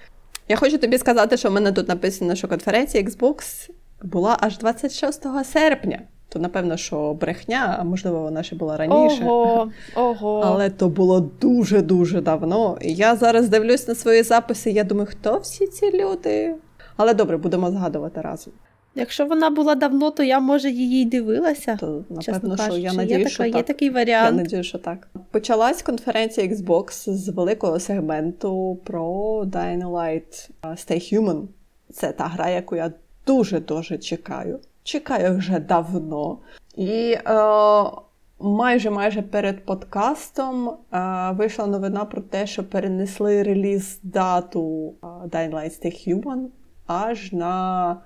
[0.49, 3.71] Я хочу тобі сказати, що в мене тут написано, що конференція Xbox
[4.03, 6.01] була аж 26 серпня.
[6.29, 9.25] То, напевно, що брехня, а можливо, вона ще була раніше.
[9.25, 10.43] Ого, ого.
[10.45, 12.79] Але то було дуже-дуже давно.
[12.81, 14.71] І я зараз дивлюсь на свої записи.
[14.71, 16.55] Я думаю, хто всі ці люди?
[16.97, 18.53] Але добре, будемо згадувати разом.
[18.95, 21.77] Якщо вона була давно, то я, може, її й дивилася.
[21.81, 24.37] То, напевно, що я надію, є, що така, є такий варіант.
[24.37, 25.09] Я надію, що так.
[25.31, 29.05] Почалась конференція Xbox з великого сегменту про
[29.43, 31.43] Dying Light Stay Human.
[31.93, 32.93] Це та гра, яку я
[33.27, 34.61] дуже-дуже чекаю.
[34.83, 36.39] Чекаю вже давно.
[36.77, 37.21] І е,
[38.41, 45.51] майже майже перед подкастом е, вийшла новина про те, що перенесли реліз дату е, Dying
[45.51, 46.47] Light Stay Human
[46.87, 47.97] аж на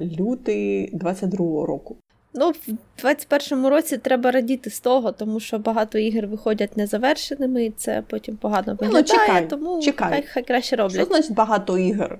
[0.00, 1.96] лютий 22-го року.
[2.34, 7.70] Ну, в 21-му році треба радіти з того, тому що багато ігор виходять незавершеними, і
[7.70, 10.10] це потім погано ну, виглядає, ну, чекай, тому чекай.
[10.10, 10.96] Хай, хай краще роблять.
[10.96, 12.18] Що значить багато ігор?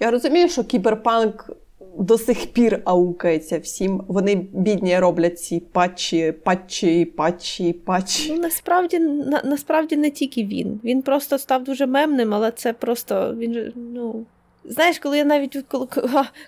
[0.00, 1.50] Я розумію, що кіберпанк
[1.98, 4.04] до сих пір аукається всім.
[4.08, 8.32] Вони бідні роблять ці патчі, патчі, патчі, патчі.
[8.32, 10.80] Ну, насправді на, насправді не тільки він.
[10.84, 14.26] Він просто став дуже мемним, але це просто він ну.
[14.64, 15.86] Знаєш, коли я навіть коли,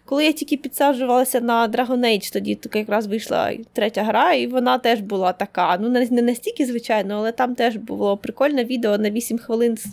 [0.04, 4.78] коли я тільки підсаджувалася на Dragon Age, тоді так якраз вийшла третя гра, і вона
[4.78, 5.78] теж була така.
[5.80, 9.86] Ну, не настільки, звичайно, але там теж було прикольне відео на 8 хвилин з,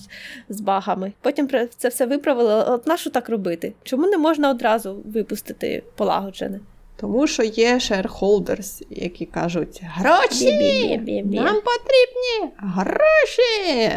[0.50, 1.12] з багами.
[1.22, 2.54] Потім це все виправили.
[2.54, 3.74] От нащо так робити?
[3.84, 6.60] Чому не можна одразу випустити полагоджене?
[7.02, 10.98] Тому що є shareholders, які кажуть: гроші!
[11.42, 13.92] Нам потрібні гроші!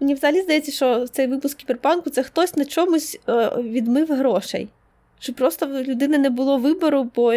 [0.00, 4.68] Мені взагалі здається, що цей випуск кіберпанку це хтось на чомусь е, відмив грошей.
[5.18, 7.32] Що просто в людини не було вибору, бо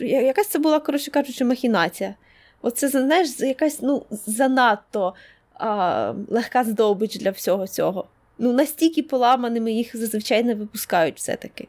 [0.00, 2.14] якась це була, коротше кажучи, махінація.
[2.62, 5.14] Оце, знаєш, якась ну, занадто
[5.54, 8.04] а, легка здобич для всього цього.
[8.38, 11.68] Ну, настільки поламаними їх зазвичай не випускають все-таки.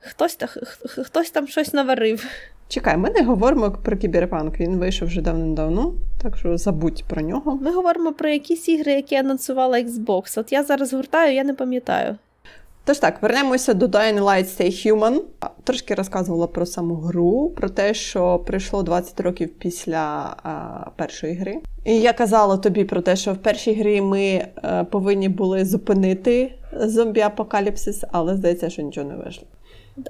[0.00, 0.38] Хтось
[0.86, 2.26] хтось там щось наварив.
[2.68, 4.60] Чекай, ми не говоримо про кіберпанк.
[4.60, 7.58] Він вийшов вже давним-давно, так що забудь про нього.
[7.62, 10.40] Ми говоримо про якісь ігри, які анонсувала Xbox.
[10.40, 12.16] От я зараз гуртаю, я не пам'ятаю.
[12.86, 15.20] Тож так, вернемося до Dying Light Stay Human.
[15.64, 21.58] Трошки розказувала про саму гру, про те, що пройшло 20 років після а, першої гри.
[21.84, 25.64] І я казала тобі про те, що в першій грі ми а, е, повинні були
[25.64, 29.46] зупинити зомбі-апокаліпсис, але здається, що нічого не вийшло.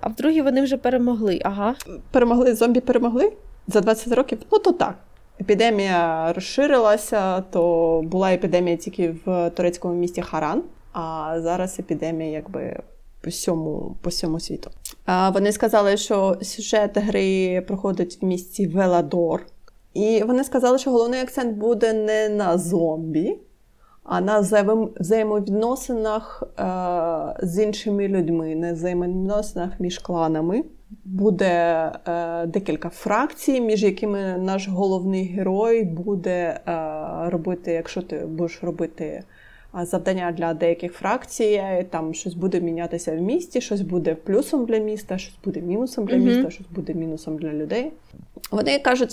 [0.01, 1.41] А в другій вони вже перемогли.
[1.45, 1.75] Ага.
[2.11, 3.33] Перемогли, зомбі перемогли
[3.67, 4.39] за 20 років?
[4.53, 4.95] Ну то так.
[5.41, 12.77] Епідемія розширилася, то була епідемія тільки в турецькому місті Харан, а зараз епідемія якби
[13.21, 14.71] по всьому по всьому світу.
[15.05, 19.47] А Вони сказали, що сюжет гри проходить в місті Веладор.
[19.95, 23.39] І вони сказали, що головний акцент буде не на зомбі,
[24.07, 24.41] а на
[25.01, 26.63] взаємовідносинах е,
[27.47, 30.65] з іншими людьми, на взаємовідносинах між кланами.
[31.05, 36.61] Буде е, декілька фракцій, між якими наш головний герой буде е,
[37.31, 39.23] робити, якщо ти будеш робити
[39.83, 45.19] завдання для деяких фракцій, там щось буде мінятися в місті, щось буде плюсом для міста,
[45.19, 46.51] щось буде мінусом для міста, mm-hmm.
[46.51, 47.93] щось буде мінусом для людей.
[48.51, 49.11] Вони кажуть,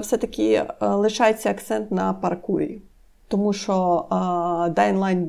[0.00, 2.78] все-таки лишається акцент на паркурі,
[3.28, 4.14] тому що е,
[4.70, 5.24] Dying Line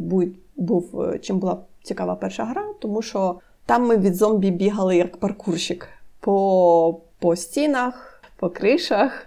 [0.56, 5.88] був чим була цікава перша гра, тому що там ми від зомбі бігали як паркурщик
[6.20, 9.26] по, по стінах, по кришах,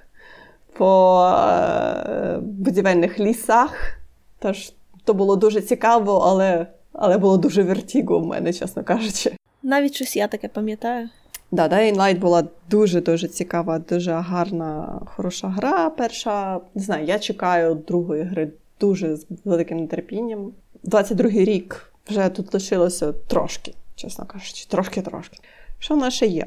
[0.73, 3.99] по е, будівельних лісах.
[4.39, 4.73] Тож
[5.05, 9.33] то було дуже цікаво, але але було дуже вертіго в мене, чесно кажучи.
[9.63, 11.09] Навіть щось я таке пам'ятаю.
[11.51, 15.91] Да, Dying Light була дуже-дуже цікава, дуже гарна, хороша гра.
[15.91, 20.53] Перша, не знаю, я чекаю другої гри дуже з великим нетерпінням.
[20.85, 25.39] 22-й рік вже тут лишилося трошки чесно кажучи, трошки-трошки.
[25.79, 26.47] Що в нас ще є?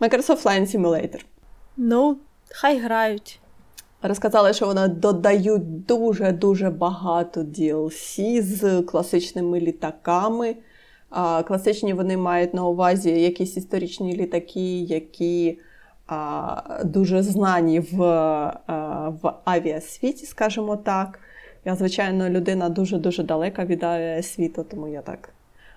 [0.00, 1.24] Microsoft Flight Simulator.
[1.76, 2.16] Ну,
[2.50, 3.40] хай грають.
[4.02, 10.56] Розказали, що вони додають дуже-дуже багато DLC з класичними літаками.
[11.12, 15.58] А, Класичні вони мають на увазі якісь історичні літаки, які
[16.06, 21.18] а, дуже знані в, а, в авіасвіті, скажімо так.
[21.64, 25.28] Я, звичайно, людина дуже-дуже далека від авіасвіту, тому я так.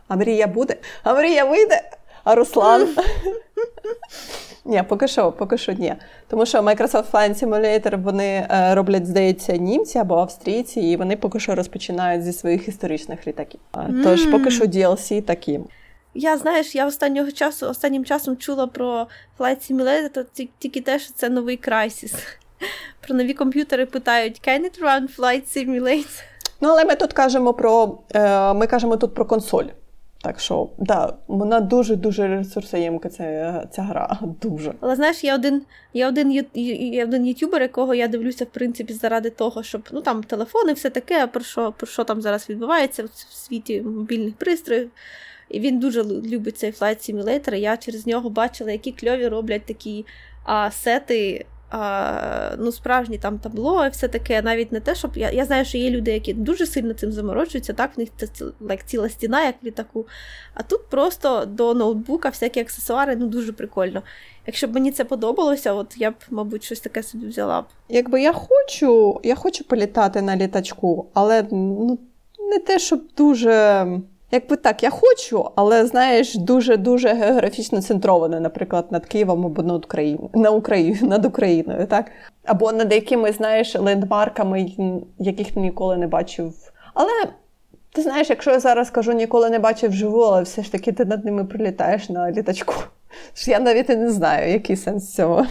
[0.08, 1.82] А мрія буде, а мрія вийде,
[2.26, 2.88] а Руслан.
[4.66, 5.96] Ні, поки що, поки що ні.
[6.28, 11.40] Тому що Microsoft Flight Simulator вони е, роблять, здається, німці або австрійці, і вони поки
[11.40, 13.60] що розпочинають зі своїх історичних літаків.
[14.04, 15.60] Тож поки що DLC такі.
[16.14, 19.08] Я знаєш, я останнього часу останнім часом чула про
[19.40, 22.14] Flight Simulator, тільки те, що це новий Crysis.
[23.08, 26.24] Про нові комп'ютери питають: Can it run Flight Simulator?
[26.62, 29.66] Ну, але ми тут кажемо про е, ми кажемо тут про консоль.
[30.26, 34.20] Так що, да, вона дуже-дуже ресурсоємка, ця ця гра.
[34.42, 34.74] Дуже.
[34.80, 35.62] Але знаєш, є один
[35.94, 36.32] є один,
[36.92, 40.90] є один ютубер, якого я дивлюся, в принципі, заради того, щоб ну там телефони, все
[40.90, 44.90] таке, про що про що там зараз відбувається в світі мобільних пристроїв.
[45.50, 47.56] І він дуже любить цей Flight Simulator.
[47.56, 50.06] Я через нього бачила, які кльові роблять такі
[50.44, 55.18] а, сети а, ну, справжні там табло, і все таке, навіть не те, щоб.
[55.18, 58.46] Я я знаю, що є люди, які дуже сильно цим заморочуються, так, в них це
[58.62, 60.06] like, ціла стіна, як літаку.
[60.54, 64.04] А тут просто до ноутбука всякі аксесуари, ну дуже прикольно.
[64.48, 67.66] Якщо б мені це подобалося, от я б, мабуть, щось таке собі взяла б.
[67.90, 72.00] Якби я хочу, я хочу політати на літачку, але ну,
[72.40, 73.86] не те, щоб дуже.
[74.32, 80.30] Якби так, я хочу, але знаєш, дуже-дуже географічно центроване, наприклад, над Києвом або над Україною,
[80.34, 82.12] на Україну, над Україною, так?
[82.46, 84.72] Або над якимись, знаєш, лендмарками,
[85.20, 86.54] яких ніколи не бачив.
[86.94, 87.12] Але
[87.92, 91.06] ти знаєш, якщо я зараз кажу, ніколи не бачив вживу, але все ж таки ти
[91.06, 92.74] над ними прилітаєш на літачку.
[93.48, 95.46] Я навіть і не знаю, який сенс цього.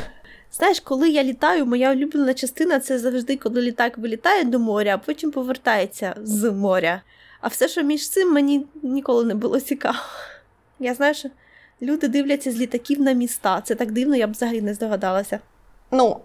[0.52, 4.98] Знаєш, коли я літаю, моя улюблена частина це завжди, коли літак вилітає до моря, а
[4.98, 7.02] потім повертається з моря.
[7.44, 9.98] А все, що між цим, мені ніколи не було цікаво.
[10.80, 11.28] Я знаю, що
[11.83, 13.61] люди дивляться з літаків на міста.
[13.61, 15.38] Це так дивно, я б взагалі не здогадалася.
[15.90, 16.16] Ну,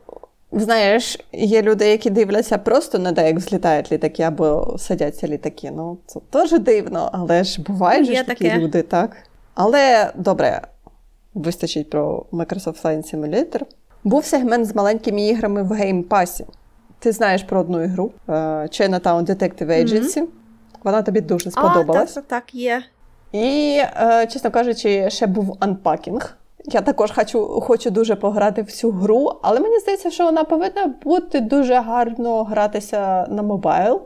[0.51, 5.71] знаєш, є люди, які дивляться просто на те, як злітають літаки або садяться літаки.
[5.75, 8.57] Ну, це теж дивно, але ж бувають ж такі таке.
[8.57, 9.17] люди, так?
[9.53, 10.61] Але добре,
[11.33, 13.61] вистачить про Microsoft Flight Simulator.
[14.03, 16.45] Був сегмент з маленькими іграми в геймпасі.
[16.99, 20.17] Ти знаєш про одну ігру е, Chinatown Detective Agency.
[20.17, 20.38] Mm-hmm.
[20.83, 22.17] Вона тобі дуже сподобалась.
[22.17, 22.83] А, Так, так, є.
[23.31, 26.37] І, е, чесно кажучи, ще був Unpacking.
[26.65, 30.93] Я також хочу хочу дуже пограти в цю гру, але мені здається, що вона повинна
[31.03, 34.01] бути дуже гарно гратися на mobile,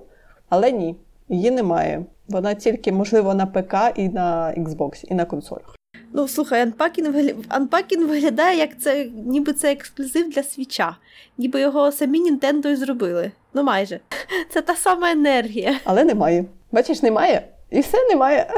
[0.50, 0.96] але ні,
[1.30, 2.06] її немає.
[2.30, 5.76] Вона тільки, можливо, на ПК і на Xbox, і на консолях.
[6.16, 10.96] Ну, слухай, Unpacking Unpacking виглядає, як це, ніби це ексклюзив для свіча,
[11.38, 13.32] ніби його самі Нінтендо і зробили.
[13.54, 14.00] Ну майже.
[14.50, 15.80] Це та сама енергія.
[15.84, 16.46] Але немає.
[16.72, 17.48] Бачиш, немає.
[17.72, 18.54] І все немає.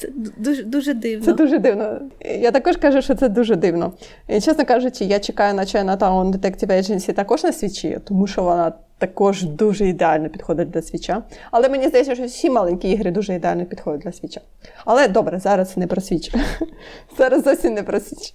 [0.00, 1.24] Це дуже дуже дивно.
[1.24, 2.00] Це дуже дивно.
[2.40, 3.92] Я також кажу, що це дуже дивно.
[4.28, 8.72] І, Чесно кажучи, я чекаю на Chinatown Detective Agency також на свічі, тому що вона
[8.98, 11.22] також дуже ідеально підходить для свіча.
[11.50, 14.40] Але мені здається, що всі маленькі ігри дуже ідеально підходять для свіча.
[14.84, 16.34] Але добре, зараз не про свіч.
[17.18, 18.34] Зараз зовсім не про свіч.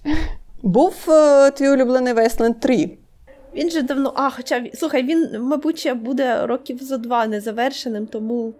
[0.62, 2.90] Був е, твій улюблений Wasteland 3.
[3.54, 4.12] Він же давно.
[4.16, 8.54] А, хоча слухай, він, мабуть, ще буде років за два незавершеним, тому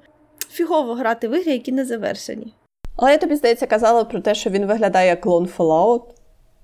[0.50, 2.52] фігово грати в ігри, які не завершені.
[2.96, 6.02] Але я тобі здається казала про те, що він виглядає як клон Fallout.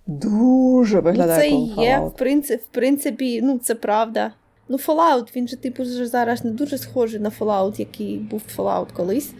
[0.07, 1.53] Дуже виглядає.
[1.53, 4.33] Ну, Це є, в принципі, в принципі, ну це правда.
[4.69, 8.93] Ну, Fallout, він же, типу, вже зараз не дуже схожий на Fallout, який був Fallout
[8.93, 9.31] колись.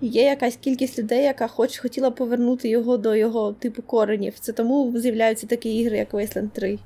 [0.00, 4.38] Є якась кількість людей, яка хоч хотіла повернути його до його типу коренів.
[4.40, 6.78] Це тому з'являються такі ігри, як Wasteland 3.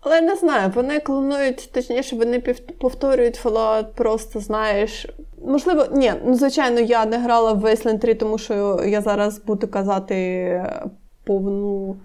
[0.00, 2.38] Але не знаю, вони клонують, точніше, вони
[2.78, 5.06] повторюють Fallout, просто знаєш.
[5.44, 9.68] Можливо, ні, ну звичайно, я не грала в Wasteland 3, тому що я зараз буду
[9.68, 10.62] казати
[11.24, 11.96] повну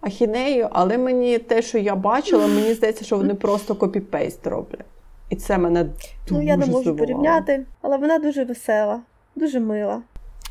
[0.00, 4.84] ахінею, але мені те, що я бачила, мені здається, що вони просто copy-paste роблять.
[5.30, 6.98] І це мене дуже Ну, я не можу здивувало.
[6.98, 9.00] порівняти, але вона дуже весела,
[9.36, 10.02] дуже мила.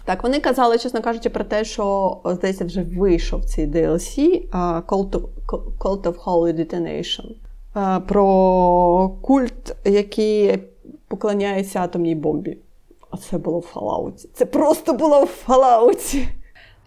[0.06, 5.10] Так, вони казали, чесно кажучи, про те, що, здається, вже вийшов цей DLC uh, Cult,
[5.10, 5.24] of,
[5.80, 7.26] Cult of Holy Detonation.
[7.76, 10.60] Uh, про культ, який
[11.12, 12.58] поклоняється атомній бомбі.
[13.10, 14.28] А це було в Fallout.
[14.34, 16.28] Це просто було в Fallout.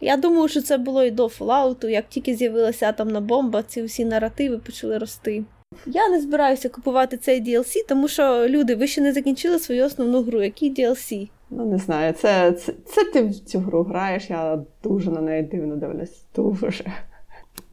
[0.00, 1.88] Я думаю, що це було і до Fallout.
[1.88, 5.44] Як тільки з'явилася атомна бомба, ці всі наративи почали рости.
[5.86, 10.22] Я не збираюся купувати цей DLC, тому що люди, ви ще не закінчили свою основну
[10.22, 10.42] гру.
[10.42, 11.28] Який DLC?
[11.50, 15.42] Ну, не знаю, це це, це ти в цю гру граєш, я дуже на неї
[15.42, 16.24] дивно дивлюсь.
[16.36, 16.84] Дуже.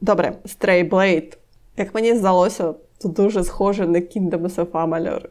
[0.00, 1.36] Добре, Stray Blade.
[1.76, 5.22] Як мені здалося, це дуже схоже на Kingdom of Amalur.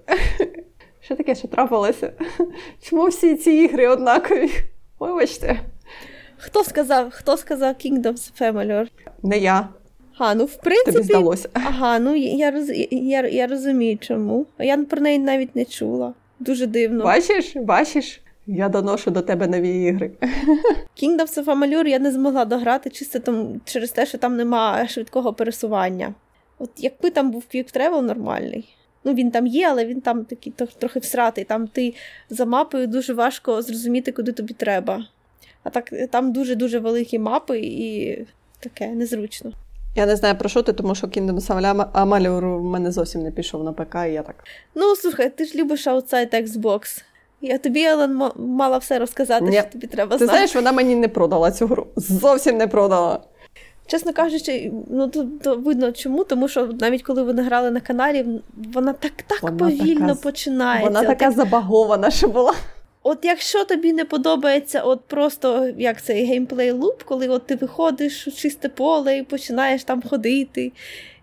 [1.11, 2.11] Що таке, що трапилося?
[2.81, 4.51] Чому всі ці ігри однакові?
[4.99, 5.59] Вибачте.
[6.37, 8.87] Хто сказав хто сказав Kingdom of
[9.23, 9.69] Не я.
[10.17, 10.91] А, ну в принципі.
[10.91, 11.49] Тобі здалося.
[11.53, 14.45] Ага, ну я роз, я, я розумію, чому.
[14.59, 16.13] Я про неї навіть не чула.
[16.39, 17.03] Дуже дивно.
[17.03, 18.21] Бачиш, бачиш?
[18.47, 20.11] Я доношу до тебе нові ігри.
[21.03, 25.33] Kingdoms of Amalur я не змогла дограти чисто там, через те, що там нема швидкого
[25.33, 26.13] пересування.
[26.59, 28.75] От якби там був Quick Travel нормальний.
[29.03, 31.43] Ну, він там є, але він там такий трохи всратий.
[31.43, 31.93] Там ти
[32.29, 35.05] за мапою дуже важко зрозуміти, куди тобі треба.
[35.63, 38.17] А так там дуже-дуже великі мапи і
[38.59, 39.51] таке незручно.
[39.95, 43.63] Я не знаю про що ти, тому що Kingdom Amalur в мене зовсім не пішов
[43.63, 44.43] на ПК, і я так.
[44.75, 47.03] Ну, слухай, ти ж любиш Outside Xbox.
[47.41, 49.53] Я тобі, Елен, мала все розказати, Ні.
[49.53, 50.25] що тобі треба знати.
[50.25, 51.87] Ти знаєш, вона мені не продала цю гру.
[51.95, 53.19] Зовсім не продала.
[53.91, 58.25] Чесно кажучи, ну то, то видно чому, тому що навіть коли вони грали на каналі,
[58.73, 60.89] вона так так вона повільно така, починається.
[60.89, 62.53] Вона така от, забагована, що була.
[63.03, 68.27] От якщо тобі не подобається, от просто як цей геймплей луп, коли от ти виходиш
[68.27, 70.71] у чисте поле і починаєш там ходити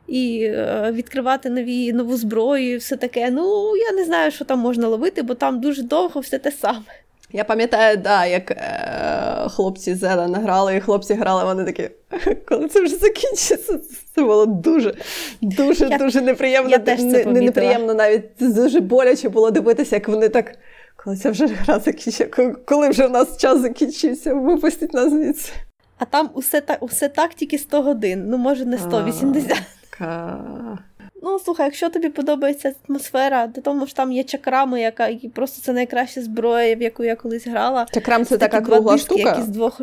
[0.07, 3.31] і е, відкривати нові нову зброю, і все таке.
[3.31, 6.98] Ну я не знаю, що там можна ловити, бо там дуже довго все те саме.
[7.33, 11.91] Я пам'ятаю, да, як е, хлопці Зелен грали, і хлопці грали, вони такі,
[12.49, 13.79] коли це вже закінчиться,
[14.15, 14.95] це було дуже,
[15.41, 16.71] дуже, я, дуже неприємно.
[16.71, 20.55] Я теж це не, неприємно навіть дуже боляче було дивитися, як вони так,
[20.97, 25.53] коли це вже гра закінчиться, коли вже в нас час закінчився, випустіть нас звідси.
[25.99, 29.59] А там усе так, усе так тільки 100 годин, ну може не 180.
[29.91, 30.79] Ка...
[31.23, 35.63] Ну, слухай, якщо тобі подобається атмосфера, до тому ж там є чакрами, яка і просто
[35.63, 37.87] це найкраща зброя, в яку я колись грала.
[37.95, 39.31] Чакрам це, це така кругла диски, штука?
[39.31, 39.81] Які з двох...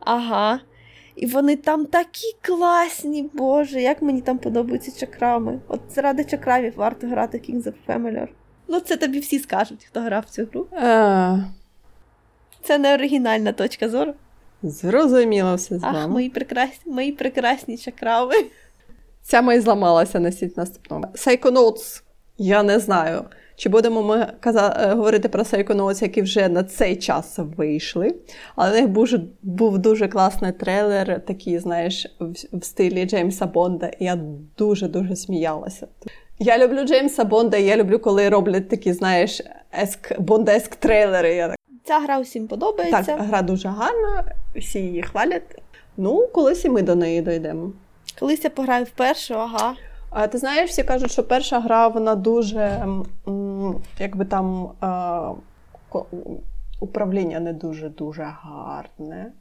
[0.00, 0.60] Ага.
[1.16, 5.60] І вони там такі класні, Боже, як мені там подобаються чакрами.
[5.68, 8.28] От заради чакрамів варто грати Kings of Family.
[8.68, 10.66] Ну, це тобі всі скажуть, хто грав в цю гру.
[10.72, 11.38] А...
[12.62, 14.14] Це не оригінальна точка зору.
[14.62, 15.98] Зрозуміло все з вами.
[15.98, 18.34] Ах, мої прекрасні, мої прекрасні чакрами.
[19.26, 21.04] Ця ми зламалася на світ наступному.
[21.14, 22.02] Psychonauts,
[22.38, 23.24] я не знаю.
[23.56, 28.14] Чи будемо ми каза- е, говорити про Psychonauts, які вже на цей час вийшли.
[28.56, 29.08] Але в них був,
[29.42, 34.18] був дуже класний трейлер, такий, знаєш, в, в стилі Джеймса Бонда, і я
[34.58, 35.86] дуже-дуже сміялася.
[36.38, 39.40] Я люблю Джеймса Бонда, і я люблю, коли роблять такі, знаєш,
[39.82, 41.34] esque, Bondesque трейлери.
[41.34, 41.56] Я так...
[41.84, 43.02] Ця гра всім подобається.
[43.02, 44.24] Так, гра дуже гарна,
[44.56, 45.60] всі її хвалять.
[45.96, 47.72] Ну, колись і ми до неї дійдемо.
[48.18, 49.74] Колись я пограю вперше, ага.
[50.10, 52.86] А ти знаєш, всі кажуть, що перша гра вона дуже
[53.98, 54.70] якби там
[56.80, 59.32] управління не дуже-дуже гарне.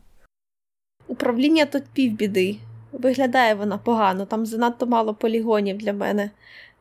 [1.07, 2.57] Управління тут півбіди.
[2.91, 6.30] Виглядає вона погано, там занадто мало полігонів для мене.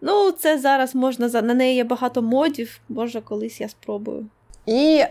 [0.01, 4.27] Ну, це зараз можна на неї є багато модів, може, колись я спробую.
[4.67, 5.09] І е,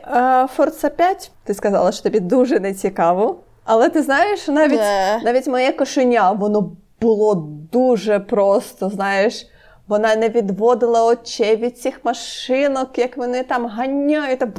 [0.57, 3.39] Forza 5, ти сказала, що тобі дуже не цікаво.
[3.63, 4.79] Але ти знаєш, навіть
[5.23, 7.35] навіть моє кошеня, воно було
[7.71, 9.47] дуже просто, знаєш.
[9.87, 14.39] Вона не відводила очей від цих машинок, як вони там ганяють.
[14.39, 14.51] Та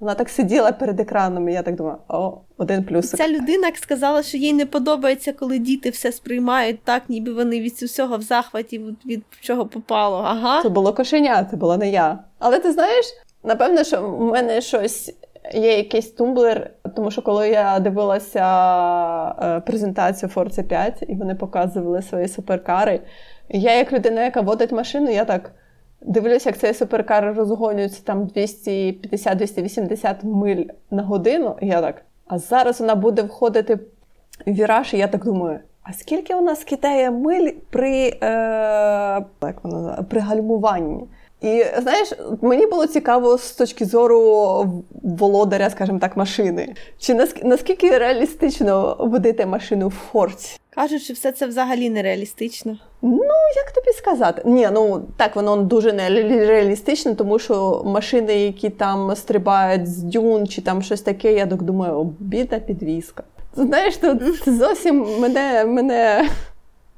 [0.00, 3.10] Вона так сиділа перед екраном, і я так думаю, о, один плюс.
[3.10, 7.82] Ця людина сказала, що їй не подобається, коли діти все сприймають так, ніби вони від
[7.82, 10.22] усього в захваті, від, від чого попало.
[10.26, 10.62] Ага.
[10.62, 12.18] Це було кошеня, це була не я.
[12.38, 13.06] Але ти знаєш,
[13.44, 15.14] напевно, що в мене щось.
[15.54, 18.44] Є якийсь тумблер, тому що коли я дивилася
[19.42, 23.00] е, презентацію Forza 5 і вони показували свої суперкари,
[23.48, 25.52] я, як людина, яка водить машину, я так
[26.00, 31.56] дивлюся, як цей суперкар розгонюється там 250-280 миль на годину.
[31.60, 33.80] І я так, а зараз вона буде входити в
[34.46, 35.60] віраж, і я так думаю.
[35.82, 38.18] А скільки вона скидає миль при е,
[39.42, 41.04] як вона, при гальмуванні?
[41.40, 46.74] І знаєш, мені було цікаво з точки зору володаря, скажімо так, машини.
[46.98, 50.58] Чи наскільки реалістично водити машину в форці?
[50.70, 52.78] Кажуть, що все це взагалі нереалістично.
[53.02, 54.42] Ну, як тобі сказати?
[54.44, 60.62] Ні, ну так воно дуже нереалістично, тому що машини, які там стрибають з дюн чи
[60.62, 63.22] там щось таке, я так думаю, бідна підвізка.
[63.56, 66.28] Знаєш, то зовсім мене мене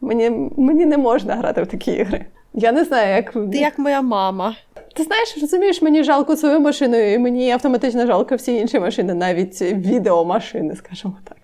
[0.01, 2.26] мені, мені не можна грати в такі ігри.
[2.55, 4.57] Я не знаю, як ти як моя мама.
[4.94, 9.62] Ти знаєш, розумієш, мені жалко свою машину, і мені автоматично жалко всі інші машини, навіть
[9.62, 11.36] відеомашини, скажімо так.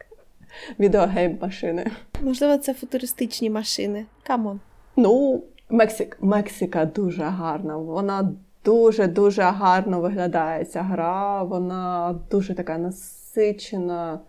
[0.78, 1.86] Video game машини.
[2.22, 4.06] Можливо, це футуристичні машини.
[4.22, 4.60] Come on.
[4.96, 6.16] Ну, Мексик.
[6.20, 7.76] Мексика дуже гарна.
[7.76, 8.32] Вона
[8.64, 11.42] дуже-дуже гарно виглядає ця гра.
[11.42, 14.20] Вона дуже така насичена,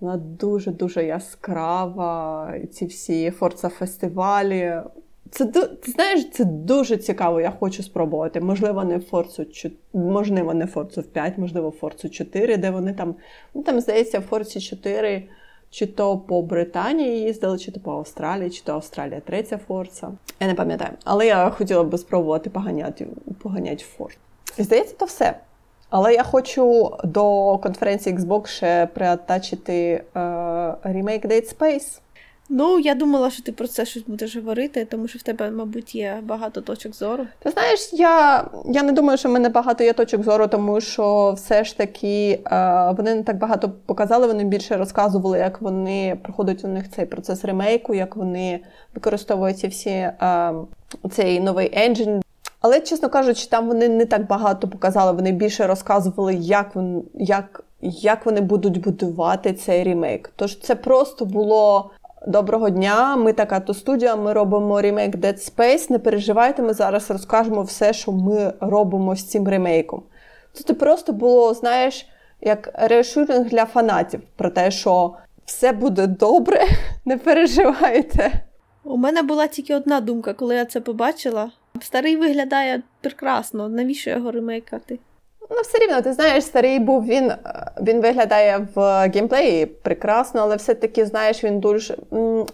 [0.00, 2.54] вона дуже-дуже яскрава.
[2.72, 4.80] Ці всі Forza фестивалі.
[5.32, 7.40] Це ти знаєш, це дуже цікаво.
[7.40, 8.40] Я хочу спробувати.
[8.40, 9.46] Можливо, не Форцу
[9.92, 13.14] можливо, не Форцу 5, можливо, Форцу 4, де вони там,
[13.54, 15.28] ну там здається, в Форці 4
[15.70, 20.12] чи то по Британії їздили, чи то по Австралії, чи то Австралія третя Форца.
[20.40, 20.90] Я не пам'ятаю.
[21.04, 23.06] Але я хотіла би спробувати поганяти
[23.42, 24.16] поганяти Форд.
[24.58, 25.36] І здається, то все.
[25.90, 30.04] Але я хочу до конференції Xbox ще приатачити е,
[30.82, 32.01] ремейк Dead Space.
[32.54, 35.94] Ну, я думала, що ти про це щось будеш говорити, тому що в тебе, мабуть,
[35.94, 37.26] є багато точок зору.
[37.38, 41.32] Ти знаєш, я я не думаю, що в мене багато є точок зору, тому що
[41.36, 46.64] все ж таки е, вони не так багато показали, вони більше розказували, як вони проходить
[46.64, 48.60] у них цей процес ремейку, як вони
[48.94, 50.52] використовують всі е,
[51.10, 52.22] цей новий енджин.
[52.60, 56.76] Але, чесно кажучи, там вони не так багато показали, вони більше розказували, як
[57.14, 60.30] як, як вони будуть будувати цей ремейк.
[60.36, 61.90] Тож це просто було.
[62.26, 65.90] Доброго дня, ми така то студія, ми робимо ремейк Dead Space.
[65.90, 70.02] Не переживайте, ми зараз розкажемо все, що ми робимо з цим ремейком.
[70.52, 72.06] Це просто було, знаєш,
[72.40, 75.14] як реашуринг для фанатів про те, що
[75.44, 76.60] все буде добре,
[77.04, 78.32] не переживайте.
[78.84, 81.50] У мене була тільки одна думка, коли я це побачила.
[81.80, 84.98] Старий виглядає прекрасно, навіщо його ремейкати?
[85.54, 90.56] Ну, все рівно, ти знаєш, старий був він е, він виглядає в геймплеї прекрасно, але
[90.56, 91.96] все-таки, знаєш, він дуже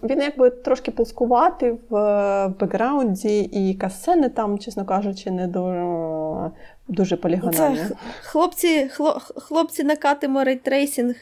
[0.02, 6.50] він якби трошки пускуватий в бекграунді, і касени там, чесно кажучи, не дуже
[6.88, 7.76] дуже полігональні.
[7.76, 8.90] Це Хлопці
[9.36, 11.16] хлопці накатимо ray tracing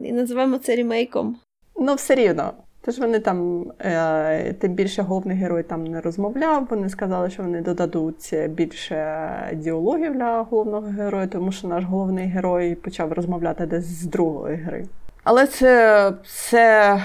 [0.00, 1.36] і називаємо це ремейком.
[1.76, 2.52] Ну, все рівно.
[2.84, 6.66] Тож вони там, е, тим більше головний герой там не розмовляв.
[6.70, 12.74] Вони сказали, що вони додадуть більше діалогів для головного героя, тому що наш головний герой
[12.74, 14.84] почав розмовляти десь з другої гри.
[15.24, 17.00] Але це, це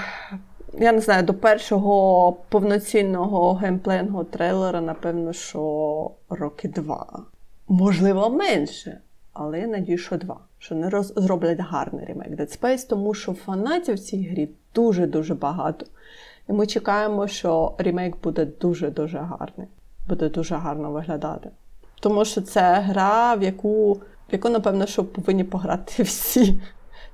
[0.78, 7.06] я не знаю, до першого повноцінного геймплейного трейлера, напевно, що роки два.
[7.68, 9.00] Можливо, менше.
[9.32, 10.40] Але я надію, що два.
[10.58, 11.12] Що не роз...
[11.16, 15.86] зроблять гарний ремейк Dead Space, тому що фанатів в цій грі дуже-дуже багато.
[16.48, 19.66] І ми чекаємо, що ремейк буде дуже-дуже гарний,
[20.08, 21.50] буде дуже гарно виглядати.
[22.00, 26.60] Тому що це гра, в яку, в яку, напевно, що повинні пограти всі.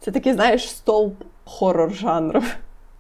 [0.01, 2.43] Це такий, знаєш, стовп хорор жанру.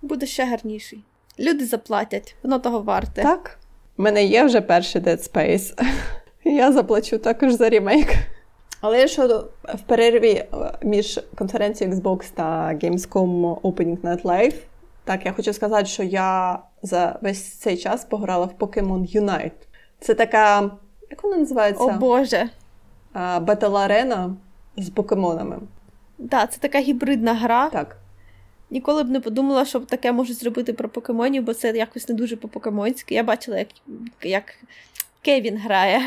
[0.02, 1.04] Буде ще гарніший.
[1.38, 3.22] Люди заплатять, воно того варте.
[3.22, 3.58] Так.
[3.98, 5.82] У мене є вже перший Dead Space.
[6.44, 8.08] Я заплачу також за ремейк.
[8.80, 10.46] Але що в перерві е,
[10.82, 14.54] між конференцією Xbox та Gamescom Opening Night Live,
[15.04, 19.66] так я хочу сказати, що я за весь цей час пограла в Pokemon Unite.
[20.00, 20.70] Це така,
[21.10, 21.84] як вона називається?
[21.84, 22.48] О Боже.
[23.14, 24.36] Battle арена
[24.76, 25.56] з покемонами.
[25.56, 25.66] Так,
[26.18, 27.70] да, це така гібридна гра.
[27.70, 27.96] Так.
[28.70, 32.36] Ніколи б не подумала, що таке можуть зробити про покемонів, бо це якось не дуже
[32.36, 33.14] по-покемонськи.
[33.14, 33.68] Я бачила, як
[34.22, 34.44] як
[35.22, 36.00] Кевін грає.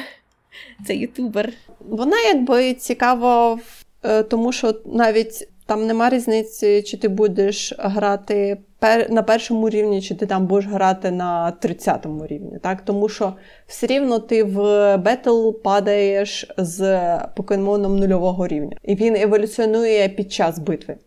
[0.87, 1.53] це ютубер.
[1.79, 3.59] Вона якби цікава,
[4.03, 8.57] е, тому що навіть там нема різниці, чи ти будеш грати
[9.09, 12.59] на першому рівні, чи ти там будеш грати на 30-му рівні.
[12.61, 12.81] Так?
[12.81, 13.33] Тому що
[13.67, 18.77] все рівно ти в бетл падаєш з покемоном нульового рівня.
[18.83, 20.97] І він еволюціонує під час битви.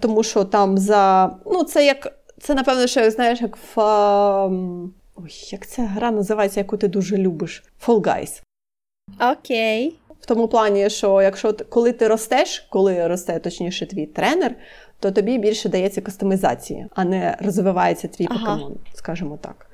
[0.00, 1.30] Тому що там за.
[1.46, 2.12] Ну, це як.
[2.40, 3.80] Це, напевно, що знаєш, як в.
[5.16, 7.64] Ой, як ця гра називається, яку ти дуже любиш?
[7.86, 8.42] Fall Guys.
[9.32, 9.96] Окей.
[10.08, 14.54] В тому плані, що якщо коли ти ростеш, коли росте точніше твій тренер,
[15.00, 18.38] то тобі більше дається кастомізації, а не розвивається твій ага.
[18.38, 19.66] покемон, скажімо так.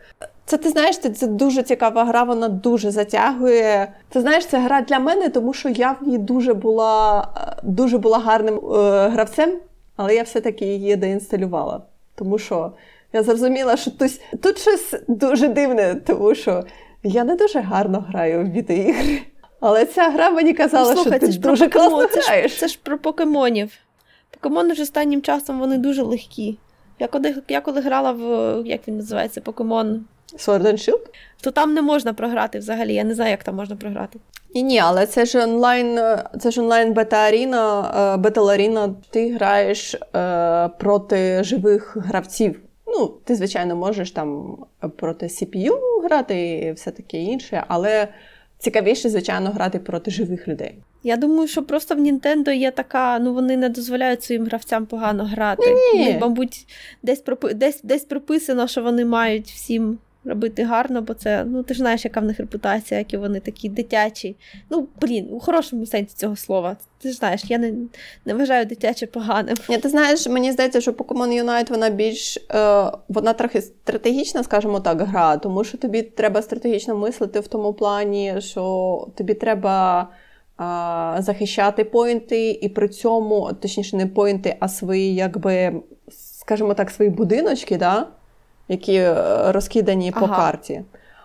[0.44, 3.92] Це ти знаєш, це, це дуже цікава гра, вона дуже затягує.
[4.08, 7.28] Ти знаєш, це гра для мене, тому що я в ній дуже була
[7.62, 9.58] дуже була гарним е, гравцем,
[9.96, 11.82] але я все-таки її деінсталювала.
[12.14, 12.72] Тому що
[13.12, 16.64] я зрозуміла, що тут, тут щось дуже дивне, тому що
[17.02, 19.20] я не дуже гарно граю в відеоігри.
[19.60, 22.52] Але ця гра мені казала, ну, слухай, що ти це дуже класно це граєш.
[22.52, 23.72] Ж, це ж про покемонів.
[24.30, 26.58] Покемони ж останнім часом вони дуже легкі.
[26.98, 30.04] Я коли я коли грала в як він називається, покемон
[30.38, 31.06] Sword and Shield?
[31.40, 32.94] то там не можна програти взагалі.
[32.94, 34.18] Я не знаю, як там можна програти.
[34.54, 36.00] Ні, ні, але це ж онлайн,
[36.40, 38.94] це ж онлайн бета-аріна, бета-аріна.
[39.10, 42.60] Ти граєш е, проти живих гравців.
[42.86, 44.56] Ну, ти, звичайно, можеш там
[44.96, 45.72] проти CPU
[46.04, 48.08] грати і все таке інше, але
[48.58, 50.74] цікавіше, звичайно, грати проти живих людей.
[51.02, 55.24] Я думаю, що просто в Нінтендо є така, ну вони не дозволяють своїм гравцям погано
[55.24, 55.74] грати.
[55.94, 56.18] Ні.
[56.20, 56.66] Мабуть,
[57.02, 57.54] десь пропи...
[57.54, 62.04] десь, десь прописано, що вони мають всім робити гарно, бо це, ну ти ж знаєш,
[62.04, 64.36] яка в них репутація, які вони такі дитячі.
[64.70, 66.76] Ну, блін, у хорошому сенсі цього слова.
[66.98, 67.72] Ти ж знаєш, я не
[68.24, 69.56] не вважаю дитяче поганим.
[69.68, 74.80] Ні, Ти знаєш, мені здається, що Pokemon Unite вона більш е, вона трохи стратегічна, скажімо
[74.80, 80.08] так, гра, тому що тобі треба стратегічно мислити в тому плані, що тобі треба.
[81.18, 85.82] Захищати поінти, і при цьому, точніше, не поінти, а свої, якби,
[86.40, 88.06] скажімо так, свої будиночки, да?
[88.68, 89.14] Які е,
[89.52, 90.26] розкидані ага.
[90.26, 90.82] по карті.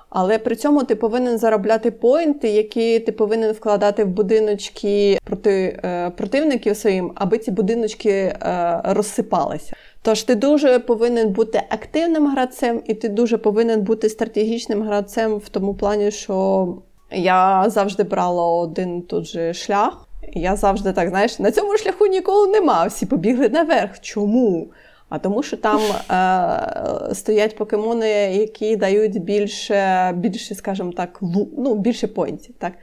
[0.10, 6.10] Але при цьому ти повинен заробляти поінти, які ти повинен вкладати в будиночки проти е,
[6.10, 9.74] противників своїм, аби ці будиночки е, розсипалися.
[10.02, 15.50] Тож ти дуже повинен бути активним гравцем, і ти дуже повинен бути стратегічним гравцем в
[15.50, 16.68] тому плані, що
[17.12, 20.08] я завжди брала один тут же шлях.
[20.34, 22.86] Я завжди так, знаєш, на цьому шляху ніколи нема.
[22.86, 24.00] Всі побігли наверх.
[24.02, 24.68] Чому?
[25.12, 25.82] А тому, що там
[26.12, 31.20] е, стоять покемони, які дають більше, більше, скажімо так,
[31.57, 32.55] ну, більше поінтів.
[32.57, 32.74] Так?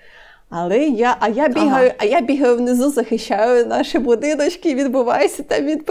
[0.51, 1.97] Але я, а я бігаю, ага.
[1.99, 5.85] а я бігаю внизу, захищаю наші будиночки, відбуваюся там від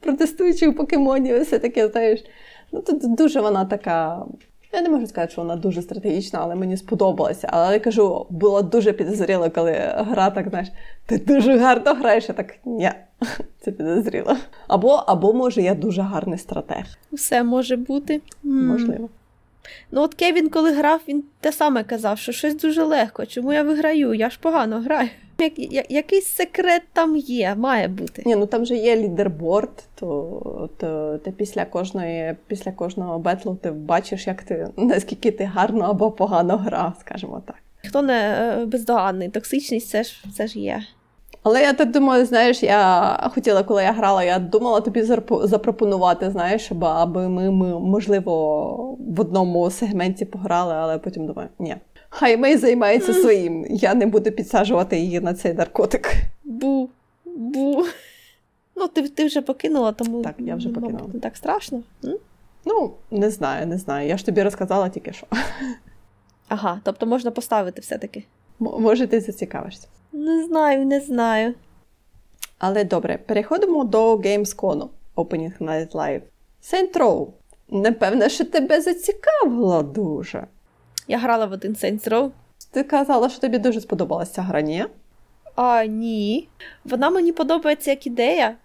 [0.00, 1.42] протестуючих покемонів.
[1.42, 2.24] Все таке, знаєш.
[2.72, 4.22] Ну, тут дуже вона така
[4.72, 7.48] я не можу сказати, що вона дуже стратегічна, але мені сподобалася.
[7.52, 10.68] Але я кажу, було дуже підозріло, коли гра так, знаєш,
[11.06, 12.90] ти дуже гарно граєш, я так ні,
[13.60, 14.36] це підозріло.
[14.68, 16.84] Або, або може, я дуже гарний стратег.
[17.12, 18.20] Все може бути.
[18.42, 19.08] Можливо.
[19.90, 23.26] Ну, от Кевін, коли грав, він те саме казав, що щось дуже легко.
[23.26, 24.14] Чому я виграю?
[24.14, 25.08] Я ж погано граю.
[25.56, 28.22] Я, якийсь секрет там є, має бути.
[28.26, 33.70] Ні, ну там же є лідерборд, то то ти після кожної, після кожного бетлу ти
[33.70, 37.56] бачиш, як ти наскільки ти гарно або погано грав, скажімо так.
[37.88, 40.82] Хто не е, бездоганний, токсичність це ж це ж є.
[41.42, 45.02] Але я так думаю, знаєш, я хотіла, коли я грала, я думала тобі
[45.42, 51.76] запропонувати, знаєш, аби ми, ми, можливо, в одному сегменті пограли, але потім думаю, ні.
[52.10, 53.66] Хай Мей займається своїм.
[53.70, 56.14] Я не буду підсаджувати її на цей наркотик.
[56.44, 56.88] Бу,
[57.24, 57.84] бу.
[58.76, 61.10] Ну, ти ти вже покинула, тому Так, я вже покинула.
[61.14, 61.82] Не так страшно.
[62.04, 62.16] М?
[62.64, 64.08] Ну, не знаю, не знаю.
[64.08, 65.26] Я ж тобі розказала тільки що.
[66.48, 68.24] Ага, тобто можна поставити все-таки.
[68.60, 69.88] М- може, ти зацікавишся.
[70.12, 71.54] Не знаю, не знаю.
[72.58, 76.20] Але добре, переходимо до Gamescom Opening Night Live.
[76.62, 77.26] Saint Row.
[77.70, 80.46] Напевне, що тебе зацікавило дуже.
[81.08, 82.30] Я грала в один Saints Row.
[82.70, 84.84] Ти казала, що тобі дуже сподобалася ця гра, ні?
[85.56, 86.48] А, ні.
[86.84, 88.56] Вона мені подобається як ідея.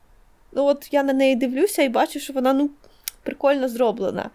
[0.52, 2.70] Ну, от я на неї дивлюся і бачу, що вона ну,
[3.24, 4.30] прикольно зроблена.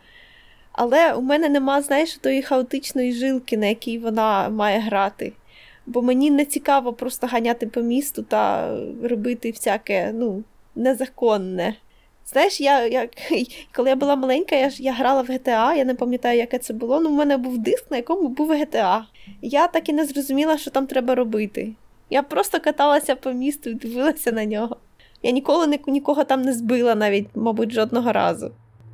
[0.73, 5.33] Але у мене нема, знаєш, тої хаотичної жилки, на якій вона має грати.
[5.87, 8.71] Бо мені не цікаво просто ганяти по місту та
[9.03, 10.45] робити всяке, ну,
[10.75, 11.75] незаконне.
[12.33, 13.09] Знаєш, я, я,
[13.75, 17.01] коли я була маленька, я я грала в GTA, я не пам'ятаю, яке це було.
[17.01, 19.03] Ну, в мене був диск, на якому був GTA.
[19.43, 21.73] Я так і не зрозуміла, що там треба робити.
[22.11, 24.77] Я просто каталася по місту і дивилася на нього.
[25.23, 28.51] Я ніколи ні, нікого там не збила, навіть, мабуть, жодного разу.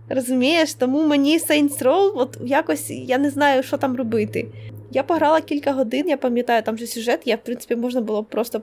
[0.09, 4.47] Розумієш, тому мені Saints Row, от якось я не знаю, що там робити.
[4.91, 8.62] Я пограла кілька годин, я пам'ятаю, там же сюжет, я, в принципі, можна було просто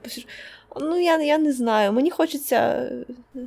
[0.80, 1.92] Ну, я я не знаю.
[1.92, 2.90] Мені хочеться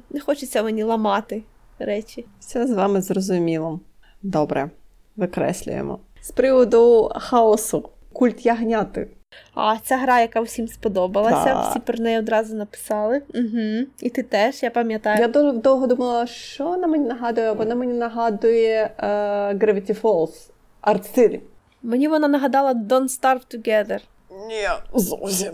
[0.10, 1.44] не хочеться мені ламати
[1.80, 2.26] речі.
[2.40, 3.80] Все з вами зрозуміло.
[4.22, 4.70] Добре,
[5.16, 6.00] викреслюємо.
[6.22, 9.08] З приводу хаосу, культ ягняти.
[9.54, 11.70] А, ця гра, яка всім сподобалася, да.
[11.70, 13.22] всі про неї одразу написали.
[13.34, 13.88] Угу.
[14.00, 15.22] І ти теж, я пам'ятаю.
[15.22, 20.50] Я дуже довго думала, що вона мені нагадує, вона мені нагадує uh, Gravity Falls
[20.82, 21.42] арт-стилі.
[21.84, 24.00] Мені вона нагадала Don't Starve Together.
[24.48, 25.54] Ні, зовсім.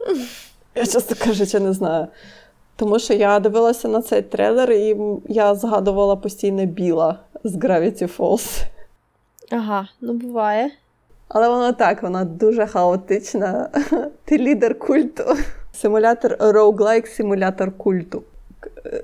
[0.76, 2.06] Я чесно кажучи, не знаю.
[2.76, 4.96] Тому що я дивилася на цей трейлер, і
[5.28, 8.62] я згадувала постійно біла з Gravity Falls.
[9.50, 10.70] Ага, ну буває.
[11.28, 13.70] Але вона так, вона дуже хаотична.
[14.24, 15.24] Ти лідер культу.
[15.72, 18.22] Симулятор Roguelike, симулятор культу.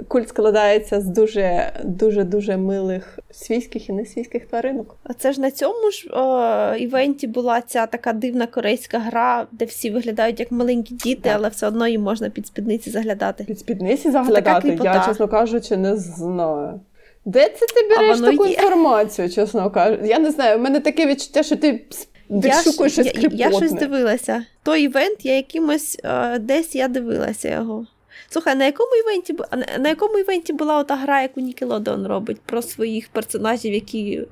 [0.08, 4.96] Культ складається з дуже дуже дуже милих свійських і несвійських тваринок.
[5.04, 9.64] А це ж на цьому ж о, івенті була ця така дивна корейська гра, де
[9.64, 11.32] всі виглядають як маленькі діти, так.
[11.36, 13.44] але все одно їм можна під спідниці заглядати.
[13.44, 14.78] Під спідниці заглядати?
[14.84, 16.80] Я, чесно кажучи, не знаю.
[17.24, 18.52] Де це ти береш таку є.
[18.52, 20.06] інформацію, чесно кажучи?
[20.06, 21.84] Я не знаю, у мене таке відчуття, що ти
[22.30, 24.44] відшукуєш щось я, я, я щось дивилася.
[24.62, 27.86] Той івент я якимось е, десь я дивилася його.
[28.32, 29.36] Слухай, на якому івенті
[29.78, 34.22] на якому івенті була ота гра, яку Нікелодон робить про своїх персонажів, які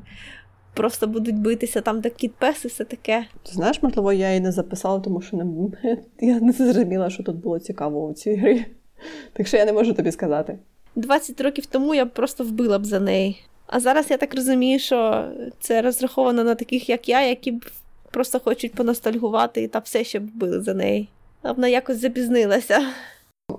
[0.75, 3.27] просто будуть битися там, де кіт пес і все таке.
[3.43, 5.45] Ти знаєш, можливо, я її не записала, тому що не,
[6.21, 8.67] я не зрозуміла, що тут було цікаво у цій грі.
[9.33, 10.59] Так що я не можу тобі сказати.
[10.97, 13.45] 20 років тому я просто вбила б за неї.
[13.67, 15.29] А зараз я так розумію, що
[15.61, 17.61] це розраховано на таких, як я, які
[18.11, 21.09] просто хочуть поностальгувати та все ще б вбили за неї.
[21.43, 22.83] Вона якось запізнилася.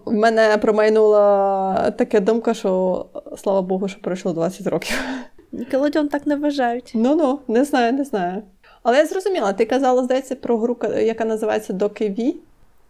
[0.05, 3.05] В мене промайнула така думка, що
[3.37, 5.03] слава Богу, що пройшло 20 років.
[5.51, 6.91] Нікелодіон так не вважають.
[6.95, 8.41] Ну ну, не знаю, не знаю.
[8.83, 12.33] Але я зрозуміла, ти казала, здається, про гру, яка називається Doki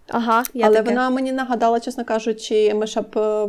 [0.07, 0.89] Ага, я Але таке.
[0.89, 3.47] вона мені нагадала, чесно кажучи, мешап е,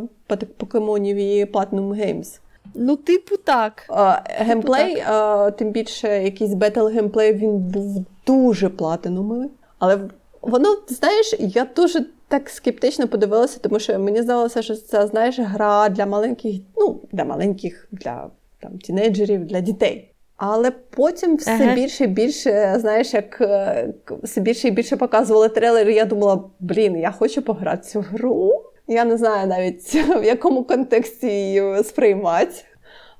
[0.57, 2.39] покемонів і Platinum Games.
[2.75, 3.85] Ну, типу, так.
[4.25, 5.55] Геймплей, типу, так.
[5.55, 9.49] тим більше якийсь бетл геймплей, він був дуже платинумовий.
[9.79, 9.99] Але
[10.41, 15.89] воно, знаєш, я дуже так скептично подивилася, тому що мені здавалося, що це знаєш, гра
[15.89, 18.29] для маленьких, ну, для маленьких, для
[18.59, 20.11] там, тінейджерів, для дітей.
[20.37, 21.75] Але потім все ага.
[21.75, 26.97] більше і більше, знаєш, як е, все більше і більше показували трейлери, я думала, блін,
[26.97, 28.63] я хочу пограти цю гру.
[28.87, 32.55] Я не знаю навіть в якому контексті її сприймати.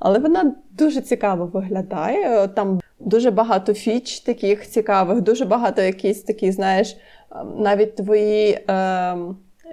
[0.04, 2.48] Але вона дуже цікаво виглядає.
[2.48, 6.98] Там дуже багато фіч таких цікавих, дуже багато якісь такі, знаєш,
[7.32, 8.64] ем, навіть твої, е,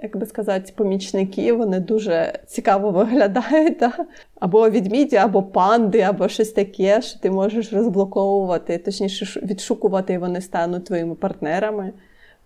[0.03, 3.77] як би сказати, помічники, вони дуже цікаво виглядають.
[3.79, 3.93] Да?
[4.39, 10.41] Або відміді, або панди, або щось таке, що ти можеш розблоковувати, точніше, відшукувати, і вони
[10.41, 11.93] стануть твоїми партнерами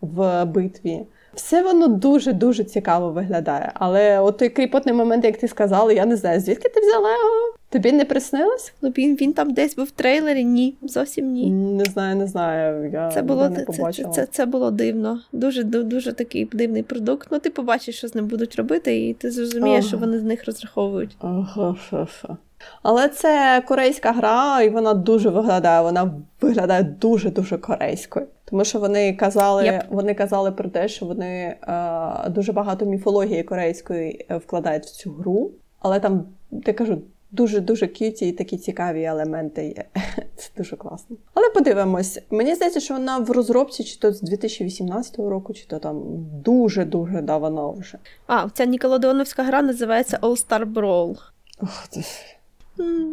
[0.01, 1.05] в битві.
[1.35, 3.71] Все воно дуже-дуже цікаво виглядає.
[3.73, 7.55] Але от той кріпотний момент, як ти сказала, я не знаю, звідки ти взяла його?
[7.69, 8.73] Тобі не приснилось?
[8.81, 11.51] Ну він він там десь був в трейлері, ні, зовсім ні.
[11.51, 12.89] Не знаю, не знаю.
[12.93, 14.09] Я Це було не побачила.
[14.09, 15.19] Це, це, це було дивно.
[15.31, 17.27] Дуже дуже такий дивний продукт.
[17.31, 19.87] Ну, ти побачиш, що з ним будуть робити, і ти зрозумієш, ага.
[19.87, 21.17] що вони з них розраховують.
[21.19, 22.37] Ага, ша.
[22.83, 25.81] Але це корейська гра, і вона дуже виглядає.
[25.81, 28.27] Вона виглядає дуже-дуже корейською.
[28.45, 29.83] Тому що вони казали yep.
[29.89, 35.11] вони казали про те, що вони е, дуже багато міфології корейської е, вкладають в цю
[35.11, 35.51] гру.
[35.79, 37.01] Але там, я кажу,
[37.31, 39.85] дуже-дуже к'юті і такі цікаві елементи є.
[40.35, 41.17] Це дуже класно.
[41.33, 42.19] Але подивимось.
[42.29, 46.01] Мені здається, що вона в розробці чи то з 2018 року, чи то там
[46.43, 47.97] дуже-дуже давно вже.
[48.27, 51.17] А, ця Ніколодеоновська гра називається All Star Brawl.
[51.61, 52.01] Ох, це...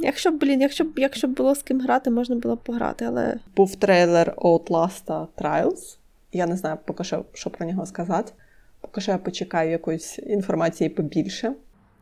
[0.02, 3.04] Якщо б, блін, якщо б якщо б було з ким грати, можна було б пограти,
[3.04, 3.34] але.
[3.56, 5.96] Був трейлер Outlast Trials.
[6.32, 8.32] Я не знаю поки що, що про нього сказати.
[8.80, 11.52] Поки що я почекаю якоїсь інформації побільше.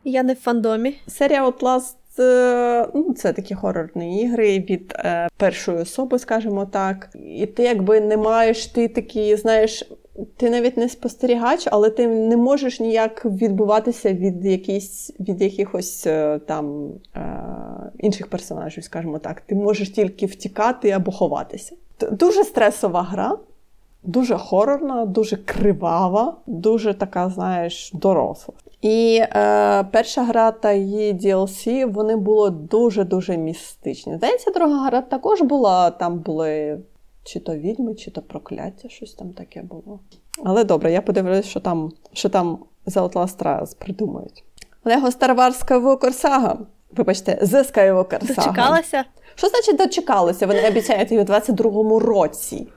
[0.05, 0.97] Я не в фандомі.
[1.07, 7.09] Серія Outlast е, ну, це такі хорорні ігри від е, першої особи, скажімо так.
[7.15, 9.91] І ти якби не маєш ти такі, знаєш,
[10.37, 16.41] ти навіть не спостерігач, але ти не можеш ніяк відбуватися від якісь, від якихось е,
[16.47, 17.43] там е,
[17.99, 19.41] інших персонажів, скажімо так.
[19.41, 21.75] Ти можеш тільки втікати або ховатися.
[22.11, 23.39] Дуже стресова гра,
[24.03, 28.55] дуже хорорна, дуже кривава, дуже така, знаєш, доросла.
[28.83, 34.17] І е, перша гра та її DLC, вони були дуже-дуже містичні.
[34.17, 36.79] Здається, друга гра також була, там були
[37.33, 40.01] чи то відьми, чи то прокляття, щось там таке було.
[40.45, 44.45] Але добре, я подивлюсь, що там що там The Outlast Trials придумають.
[44.85, 46.57] Лего Wars Skywalker Saga.
[46.97, 48.37] Вибачте, The Skywalker Saga.
[48.37, 49.05] Дочекалася?
[49.35, 50.47] Що значить дочекалися?
[50.47, 52.69] Вони обіцяють її у 22-му році.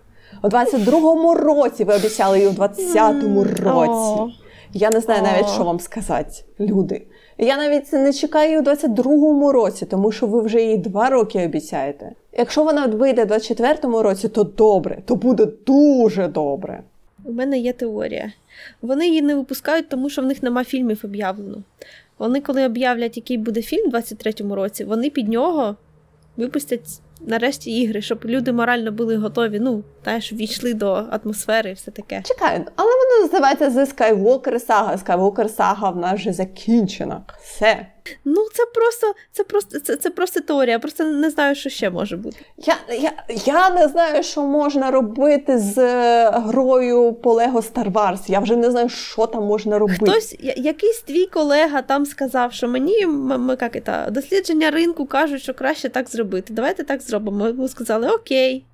[0.44, 4.34] У 22-му році ви обіцяли її у 20-му році.
[4.74, 7.08] Я не знаю навіть, що вам сказати, люди.
[7.38, 12.12] Я навіть не чекаю у 22-му році, тому що ви вже її два роки обіцяєте.
[12.38, 16.84] Якщо вона вийде у 24-му році, то добре, то буде дуже добре.
[17.26, 18.32] У мене є теорія.
[18.82, 21.64] Вони її не випускають, тому що в них нема фільмів об'явлено.
[22.20, 25.76] Вони, коли об'являть, який буде фільм у 23-му році, вони під нього
[26.38, 31.92] випустять нарешті ігри, щоб люди морально були готові, ну, теж війшли до атмосфери і все
[31.92, 32.22] таке.
[32.26, 35.04] Чекаю, але воно називається The Skywalker Saga.
[35.04, 37.22] Skywalker Saga в нас вже закінчена.
[37.42, 37.88] Все.
[38.26, 41.90] Ну, це просто це просто, це, це просто теорія, я просто не знаю, що ще
[41.90, 42.38] може бути.
[42.58, 43.12] Я я,
[43.46, 48.20] я не знаю, що можна робити з е, грою по Lego Star Wars.
[48.32, 50.06] Я вже не знаю, що там можна робити.
[50.06, 55.54] Хтось, якийсь твій колега там сказав, що мені м- як це, дослідження ринку кажуть, що
[55.54, 56.54] краще так зробити.
[56.54, 57.54] Давайте так зробимо.
[57.54, 58.66] Ми сказали, окей.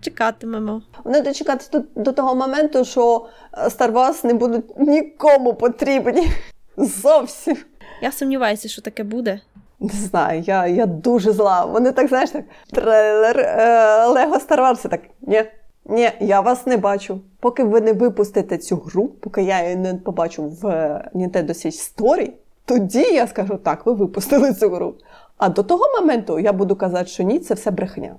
[0.00, 0.82] Чекатимемо.
[1.04, 6.28] Вони дочекати до, до того моменту, що е, Star Wars не будуть нікому потрібні.
[6.76, 7.56] Зовсім.
[8.00, 9.40] Я сумніваюся, що таке буде.
[9.80, 11.64] Не знаю, я я дуже зла.
[11.64, 15.44] Вони так, знаєш, так, трейлер е, Лего Star Wars, так, ні,
[15.86, 17.20] ні, я вас не бачу.
[17.40, 21.94] Поки ви не випустите цю гру, поки я її не побачу в е, Nintendo Switch
[21.96, 22.30] Story,
[22.64, 24.94] тоді я скажу, так, ви випустили цю гру.
[25.36, 28.14] А до того моменту я буду казати, що ні, це все брехня.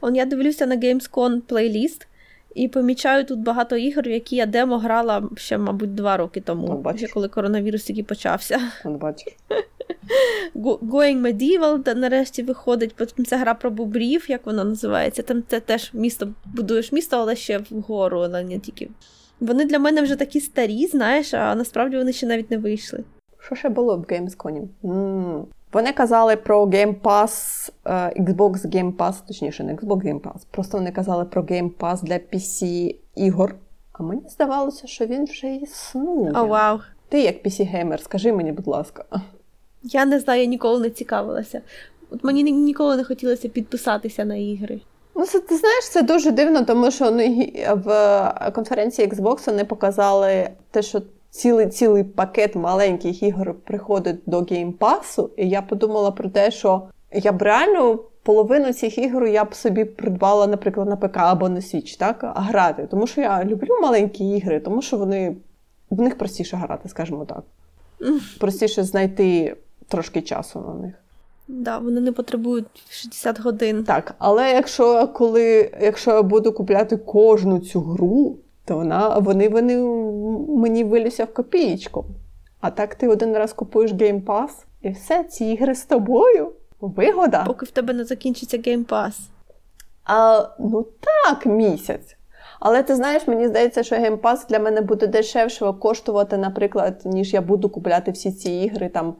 [0.00, 2.06] Он я дивлюся на Gamescom плейліст
[2.56, 7.08] і помічаю тут багато ігор, які я демо грала ще, мабуть, два роки тому, ще
[7.08, 8.60] коли коронавірус тільки почався.
[8.84, 9.36] От бачиш.
[10.54, 15.22] Going Medieval нарешті виходить, потім це гра про бубрів, як вона називається.
[15.22, 18.88] Там це теж місто, будуєш місто, але ще вгору, але не тільки.
[19.40, 23.04] Вони для мене вже такі старі, знаєш, а насправді вони ще навіть не вийшли.
[23.38, 25.46] Що ще було в Gamescom?
[25.72, 30.78] Вони казали про Game Pass, uh, Xbox Game Pass, точніше, не Xbox Game Pass, просто
[30.78, 33.54] вони казали про Game Pass для PC ігор.
[33.92, 36.30] А мені здавалося, що він вже існує.
[36.30, 36.76] О, oh, вау.
[36.76, 36.80] Wow.
[37.08, 39.04] Ти як PC-геймер, скажи мені, будь ласка.
[39.82, 41.60] Я не знаю, я ніколи не цікавилася.
[42.10, 44.80] От мені ніколи не хотілося підписатися на ігри.
[45.14, 47.46] Ну, це ти знаєш, це дуже дивно, тому що ну,
[47.84, 51.02] в конференції Xbox вони показали те, що
[51.36, 56.82] цілий цілий пакет маленьких ігор приходить до геймпасу, і я подумала про те, що
[57.12, 61.60] я б реально половину цих ігор я б собі придбала, наприклад, на ПК або на
[61.60, 62.86] Switch, так, а грати.
[62.90, 65.36] Тому що я люблю маленькі ігри, тому що вони
[65.90, 67.42] в них простіше грати, скажімо так.
[68.40, 69.56] Простіше знайти
[69.88, 70.94] трошки часу на них.
[71.48, 73.84] Да, вони не потребують 60 годин.
[73.84, 78.36] Так, але якщо коли, якщо я буду купляти кожну цю гру,
[78.66, 79.78] то вона, вони вони
[80.48, 82.04] мені вилюся в копієчку.
[82.60, 84.50] А так ти один раз купуєш Game Pass,
[84.82, 86.52] і все, ці ігри з тобою.
[86.80, 87.44] Вигода.
[87.44, 89.12] Поки в тебе не закінчиться Game Pass.
[90.04, 92.16] А, Ну так, місяць.
[92.60, 97.34] Але ти знаєш, мені здається, що Game Pass для мене буде дешевше коштувати, наприклад, ніж
[97.34, 98.88] я буду купляти всі ці ігри.
[98.88, 99.14] Там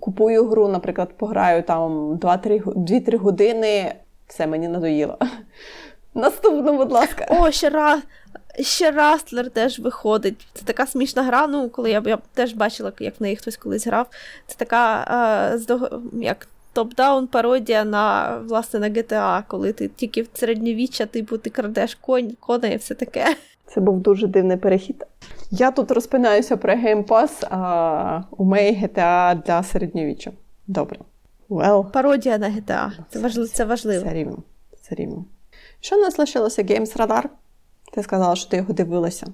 [0.00, 3.94] Купую гру, наприклад, пограю там 2-3 години,
[4.26, 5.18] все мені надоїло.
[6.14, 7.26] Наступно, будь ласка.
[7.30, 8.00] О, ще раз.
[8.60, 10.46] Ще Rustler теж виходить.
[10.54, 11.46] Це така смішна гра.
[11.46, 14.06] Ну, коли я я теж бачила, як в неї хтось колись грав.
[14.46, 15.58] Це така а,
[16.12, 21.94] як top-down пародія на власне на GTA, коли ти тільки в середньовіччя, типу, ти крадеш
[21.94, 23.36] конь, коней і все таке.
[23.66, 25.06] Це був дуже дивний перехід.
[25.50, 30.32] Я тут розпинаюся про Game Pass, а у Мей GTA для середньовіччя.
[30.66, 30.98] Добре.
[31.50, 31.90] Well.
[31.90, 32.90] Пародія на GTA.
[33.10, 33.48] Це важливо.
[33.48, 34.04] Це важливо.
[34.04, 34.38] Це рівно.
[34.80, 35.24] Це рівно.
[35.80, 37.24] Що у нас лишилося Games Radar?
[37.92, 39.26] Ти сказала, що ти його дивилася.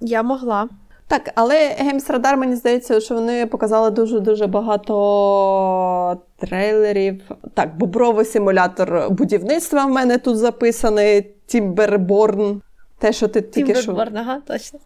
[0.00, 0.68] Я могла.
[1.08, 7.22] Так, але Games Radar, мені здається, що вони показали дуже-дуже багато трейлерів.
[7.54, 11.32] Так, бобровий симулятор будівництва в мене тут записаний.
[11.46, 12.62] Timberborn.
[12.98, 13.82] Те, що ти тільки що...
[13.82, 14.78] Timberborn, ага, точно.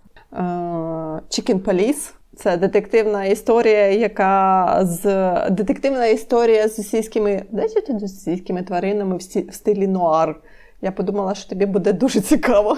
[1.31, 2.13] Chicken Police.
[2.37, 5.05] Це детективна історія, яка з
[5.51, 10.37] детективна історія з російськими, з російськими тваринами в стилі нуар.
[10.83, 12.77] Я подумала, що тобі буде дуже цікаво.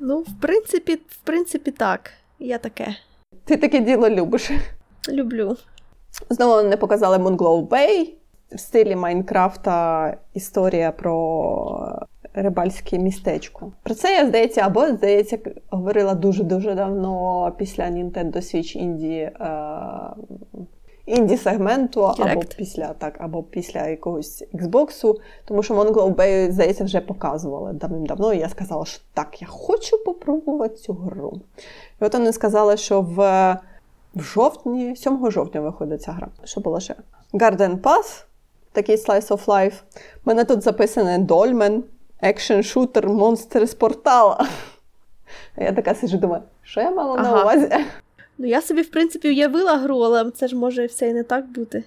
[0.00, 2.10] Ну, в принципі, в принципі, так.
[2.38, 2.96] Я таке.
[3.44, 4.50] Ти таке діло любиш?
[5.08, 5.56] Люблю.
[6.30, 8.08] Знову не показали Moonglow Bay
[8.52, 13.72] в стилі Майнкрафта історія про рибальське містечко.
[13.82, 15.38] Про це я здається, або здається,
[15.70, 19.30] говорила дуже-дуже давно після Nintendo Switch Indie
[21.06, 27.72] інді-сегменту, або після так, або після якогось Xbox, тому що Mongol Bay, здається, вже показували
[27.72, 31.40] давним-давно, і я сказала, що так, я хочу попробувати цю гру.
[32.00, 33.56] І от вони сказали, що в
[34.14, 36.28] в жовтні, 7 жовтня виходить ця гра.
[36.44, 36.94] Що було ще?
[37.34, 38.24] Garden Pass,
[38.72, 39.74] такий slice of life.
[39.96, 41.84] У мене тут записане Dolmen,
[42.20, 44.46] екшн шутер, монстр з портала.
[45.56, 47.30] Я така сиджу, думаю, що я мала ага.
[47.30, 47.68] на увазі?
[48.38, 51.46] Ну, я собі, в принципі, уявила гру, але це ж може все і не так
[51.46, 51.84] бути.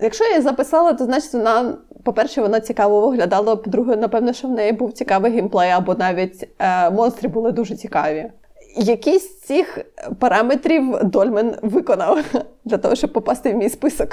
[0.00, 3.56] Якщо я її записала, то значить вона, по-перше, вона цікаво виглядала.
[3.56, 8.30] По-друге, напевно, що в неї був цікавий геймплей, або навіть е, монстри були дуже цікаві.
[8.76, 9.78] Якийсь з цих
[10.18, 12.24] параметрів Dolmen виконав
[12.64, 14.08] для того, щоб попасти в мій список.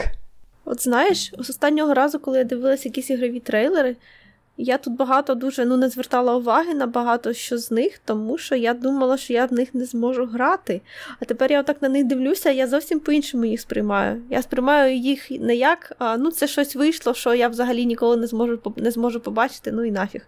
[0.66, 3.96] От знаєш, з останнього разу, коли я дивилася якісь ігрові трейлери,
[4.64, 8.56] я тут багато дуже ну, не звертала уваги на багато що з них, тому що
[8.56, 10.82] я думала, що я в них не зможу грати.
[11.20, 14.22] А тепер я отак на них дивлюся, я зовсім по-іншому їх сприймаю.
[14.30, 18.28] Я сприймаю їх не як а, ну це щось вийшло, що я взагалі ніколи не
[18.28, 20.22] зможу не зможу побачити, ну і нафіг.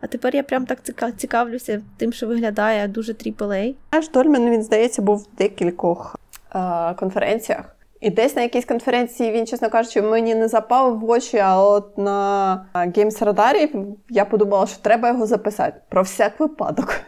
[0.00, 0.78] А тепер я прям так
[1.16, 3.74] цікавлюся тим, що виглядає дуже AAA.
[3.90, 6.16] Аж Дольмен, він, здається, був в декількох
[6.54, 7.77] е- конференціях.
[8.00, 11.98] І десь на якійсь конференції він, чесно кажучи, мені не запав в очі, а от
[11.98, 17.00] на Games Radar я подумала, що треба його записати про всяк випадок.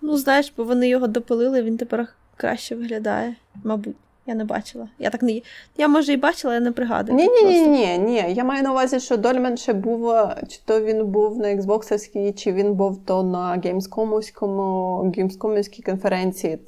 [0.00, 3.96] Ну, знаєш, бо вони його допилили, він тепер краще виглядає, мабуть.
[4.26, 4.88] Я не бачила.
[4.98, 5.40] Я так не
[5.78, 7.18] я може і бачила, я не пригадую.
[7.18, 8.34] Ні, ні, ні, ні, ні.
[8.34, 10.12] Я маю на увазі, що Дольмен ще був,
[10.48, 16.58] чи то він був на Xbox, чи він був то на Gamescom-ській конференції.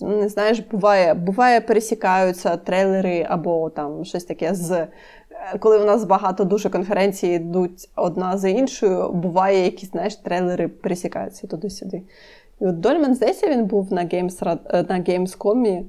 [0.00, 4.86] Не знаєш, буває, буває, пересікаються трейлери або там щось таке з.
[5.60, 11.46] Коли у нас багато дуже конференцій йдуть одна за іншою, буває якісь знаєш, трейлери пересікаються
[11.46, 12.02] туди-сюди.
[12.60, 15.82] І от Дольмен, здається, він був на Games, на Gamescom,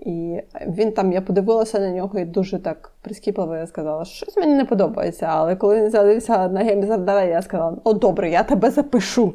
[0.00, 4.36] і він там, я подивилася на нього і дуже так прискіпливо я сказала, що щось
[4.36, 5.26] мені не подобається.
[5.26, 9.32] Але коли він з'явився на геймзардара, я сказала: О, добре, я тебе запишу.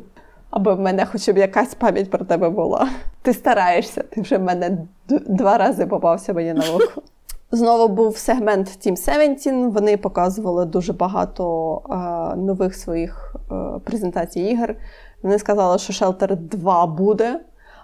[0.50, 2.90] Аби в мене хоча б якась пам'ять про тебе була.
[3.22, 4.78] Ти стараєшся, ти вже в мене
[5.10, 7.02] два рази попався мені на око.
[7.52, 11.96] Знову був сегмент Team 17, Вони показували дуже багато е,
[12.36, 14.76] нових своїх е, презентацій ігор.
[15.24, 17.40] Вони сказали, що Shelter 2 буде.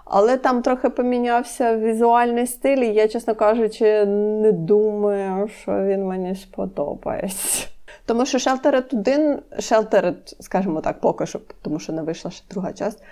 [0.08, 6.34] Але там трохи помінявся візуальний стиль, і я, чесно кажучи, не думаю, що він мені
[6.34, 7.68] сподобається.
[8.06, 12.72] Тому що Sheltered 1, Sheltered, скажімо так, поки що, тому що не вийшла ще друга
[12.72, 13.02] часть,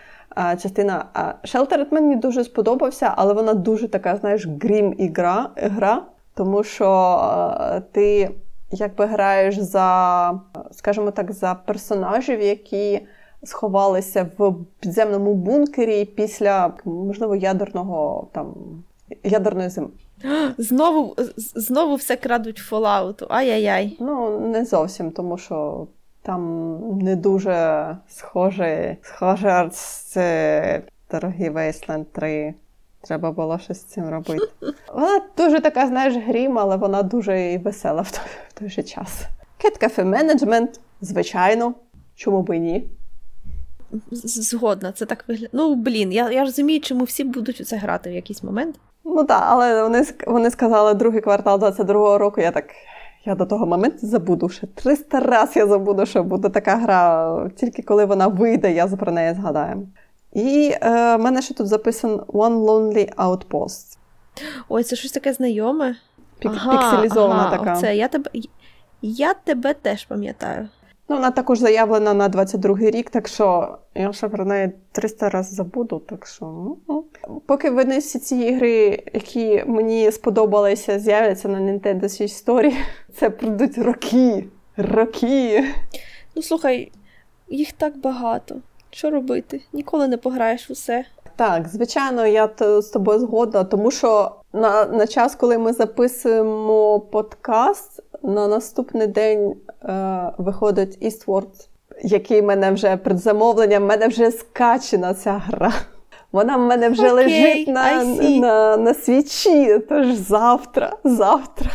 [0.63, 1.05] частина.
[1.45, 6.03] Sheltered мені дуже сподобався, але вона дуже така, знаєш, грім ігра, гра,
[6.35, 8.31] тому що ти
[8.71, 10.41] якби граєш за,
[10.71, 13.01] скажімо так, за персонажів, які
[13.45, 18.55] сховалися в підземному бункері після, можливо, ядерного там
[19.25, 19.89] ядерної зими.
[20.59, 23.27] Знову знову все крадуть Fallout.
[23.29, 23.97] Ай-яй-яй.
[24.01, 25.87] Ну, не зовсім, тому що
[26.23, 30.17] там не дуже схоже, схоже з
[31.11, 32.55] дорогі Wasteland 3.
[33.01, 34.49] Треба було щось з цим робити.
[34.95, 38.83] Вона дуже така, знаєш, грім, але вона дуже і весела в той, в той же
[38.83, 39.25] час.
[39.65, 41.75] Cafe Management, звичайно,
[42.15, 42.85] чому б і ні.
[44.11, 45.51] Згодна, це так виглядає.
[45.53, 48.77] Ну, блін, я я розумію, чому всі будуть у це грати в якийсь момент.
[49.05, 52.41] Ну так, але вони вони сказали другий квартал 22-го року.
[52.41, 52.65] Я так.
[53.27, 57.51] Я до того моменту забуду ще 300 разів я забуду, що буде така гра.
[57.57, 59.89] Тільки коли вона вийде, я про неї згадаю.
[60.33, 63.99] І е, в мене ще тут записано One Lonely Outpost.
[64.69, 65.97] Ой, це щось таке знайоме.
[66.39, 67.73] Пік, ага, пікселізована ага, така.
[67.73, 67.97] Оце.
[67.97, 68.31] Я тебе
[69.03, 70.69] я тебе теж пам'ятаю.
[71.09, 75.55] Ну, Вона також заявлена на 22-й рік, так що я ще про неї 300 разів
[75.55, 75.99] забуду.
[75.99, 77.05] Так що, ну.
[77.47, 82.75] Поки вони всі ці ігри, які мені сподобалися, з'являться на Nintendo Switch Story,
[83.15, 84.45] це пройдуть роки.
[84.77, 85.65] Роки.
[86.37, 86.93] Ну, слухай,
[87.49, 88.57] їх так багато.
[88.91, 89.61] Що робити?
[89.73, 91.05] Ніколи не пограєш усе.
[91.37, 98.03] Так, звичайно, я з тобою згодна, тому що на на час, коли ми записуємо подкаст,
[98.25, 101.69] на наступний день е, виходить Eastward,
[102.03, 105.73] який мене вже предзамовлення, в мене вже скачена ця гра.
[106.33, 109.79] Вона в мене вже okay, лежить на, на на, свічі.
[109.89, 111.71] Тож завтра, завтра,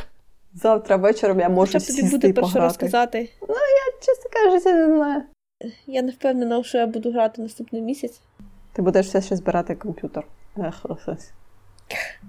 [0.54, 3.30] завтра вечором я можу сісти тобі буде що розказати.
[3.42, 5.24] Ну, я, чесно кажучи, не знаю.
[5.88, 8.22] Я не впевнена, що я буду грати наступний місяць.
[8.74, 10.24] Ти будеш все ще збирати комп'ютер.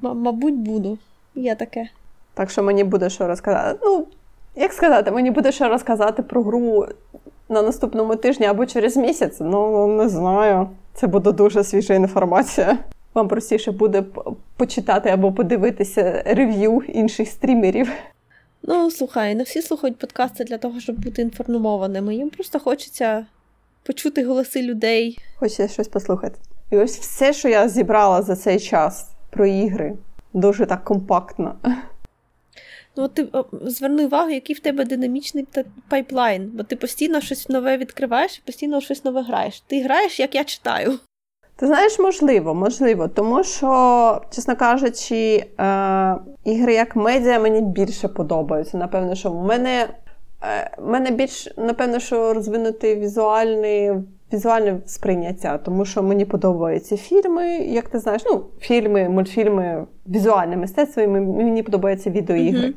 [0.02, 0.98] Мабуть, буду.
[1.34, 1.88] Я таке.
[2.40, 3.78] Так що мені буде що розказати.
[3.82, 4.06] Ну,
[4.56, 6.86] як сказати, мені буде що розказати про гру
[7.48, 9.36] на наступному тижні або через місяць.
[9.40, 10.68] Ну, не знаю.
[10.94, 12.78] Це буде дуже свіжа інформація.
[13.14, 14.04] Вам простіше буде
[14.56, 17.92] почитати або подивитися рев'ю інших стрімерів.
[18.62, 22.14] Ну, слухай, не всі слухають подкасти для того, щоб бути інформованими.
[22.14, 23.26] Їм просто хочеться
[23.82, 25.18] почути голоси людей.
[25.36, 26.38] Хочеться щось послухати.
[26.70, 29.96] І ось все, що я зібрала за цей час про ігри,
[30.32, 31.54] дуже так компактно.
[33.00, 33.28] Ну, ти
[33.62, 35.46] зверни увагу, який в тебе динамічний
[35.88, 39.60] пайплайн, бо ти постійно щось нове відкриваєш і постійно щось нове граєш.
[39.60, 40.98] Ти граєш, як я читаю.
[41.56, 48.78] Ти знаєш, можливо, можливо, тому що, чесно кажучи, е, ігри як медіа мені більше подобаються.
[48.78, 49.88] Напевно, що в мене
[50.42, 53.92] е, мене більш, напевно, що розвинути візуальний,
[54.32, 61.02] візуальне сприйняття, тому що мені подобаються фільми, як ти знаєш, ну, фільми, мультфільми, візуальне мистецтво,
[61.02, 62.68] і мені подобаються відеоігри.
[62.68, 62.74] Mm-hmm.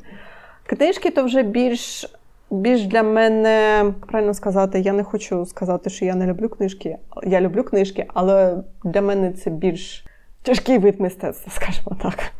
[0.66, 2.06] Книжки то вже більш
[2.50, 6.96] більш для мене правильно сказати, я не хочу сказати, що я не люблю книжки.
[7.26, 10.04] Я люблю книжки, але для мене це більш
[10.44, 12.32] тяжкий вид мистецтва, скажімо так.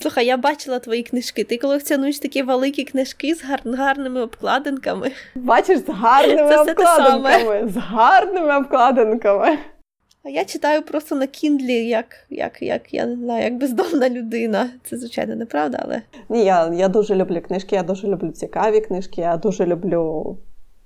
[0.00, 1.44] Слухай, я бачила твої книжки.
[1.44, 5.10] Ти колекціонуєш такі великі книжки з гар- гарними обкладинками.
[5.34, 7.68] Бачиш, з гарними це обкладинками.
[7.68, 9.58] З гарними обкладинками.
[10.24, 14.70] А я читаю просто на кіндлі, як як, як я не знаю, як бездомна людина.
[14.84, 16.02] Це, звичайно, неправда, але.
[16.28, 20.36] Ні, я я дуже люблю книжки, я дуже люблю цікаві книжки, я дуже люблю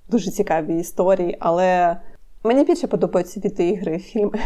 [0.09, 1.97] дуже цікаві історії, але
[2.43, 4.39] мені більше подобаються відеоігри і фільми.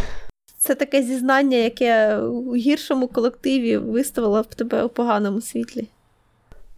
[0.66, 5.88] Це таке зізнання, яке у гіршому колективі виставило б тебе у поганому світлі.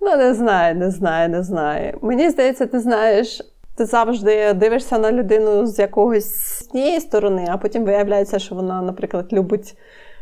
[0.02, 1.98] Ну, не знаю, не знаю, не знаю.
[2.02, 3.42] Мені здається, ти знаєш,
[3.78, 8.82] ти завжди дивишся на людину з якогось з однієї сторони, а потім виявляється, що вона,
[8.82, 9.78] наприклад, любить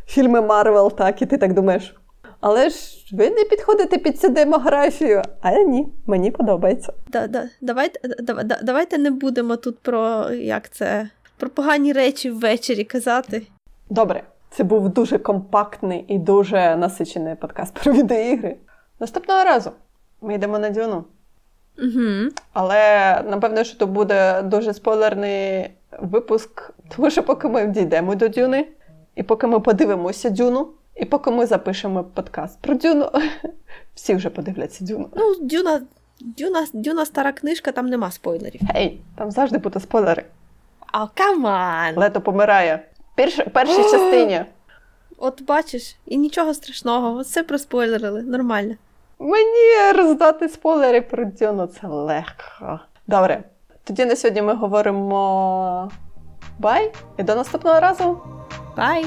[0.08, 1.96] фільми Марвел, так, і ти так думаєш.
[2.40, 2.78] Але ж
[3.12, 5.22] ви не підходите під цю демографію.
[5.42, 6.94] А ні, мені подобається.
[7.08, 12.84] Да, да, Давайте да, давайте не будемо тут про як це, про погані речі ввечері
[12.84, 13.42] казати.
[13.90, 18.56] Добре, це був дуже компактний і дуже насичений подкаст про відеоігри.
[19.00, 19.72] Наступного разу
[20.22, 21.04] ми йдемо на дюну.
[21.78, 22.30] Угу.
[22.54, 22.80] Але
[23.30, 25.70] напевно, що то буде дуже спойлерний
[26.00, 28.68] випуск, тому що поки ми дійдемо до Дюни,
[29.16, 33.12] і поки ми подивимося Дюну, і поки ми запишемо подкаст про Дюну,
[33.96, 35.10] всі вже подивляться Дюну.
[35.16, 35.82] Ну, Дюна,
[36.20, 38.62] Дюна, Дюна стара книжка, там нема спойлерів.
[38.74, 40.24] Гей, там завжди будуть спойлери.
[40.92, 41.94] А oh, каман!
[41.96, 42.84] Лето помирає.
[43.16, 44.46] Перш, першій частині.
[45.18, 48.76] От бачиш, і нічого страшного, все проспойлерили, нормально.
[49.20, 52.80] Мені роздати спойлери про Дюну це легко.
[53.08, 53.44] Добре.
[53.84, 55.92] Тоді на сьогодні ми говоримо
[56.60, 58.22] бай і до наступного разу.
[58.78, 59.06] Бай!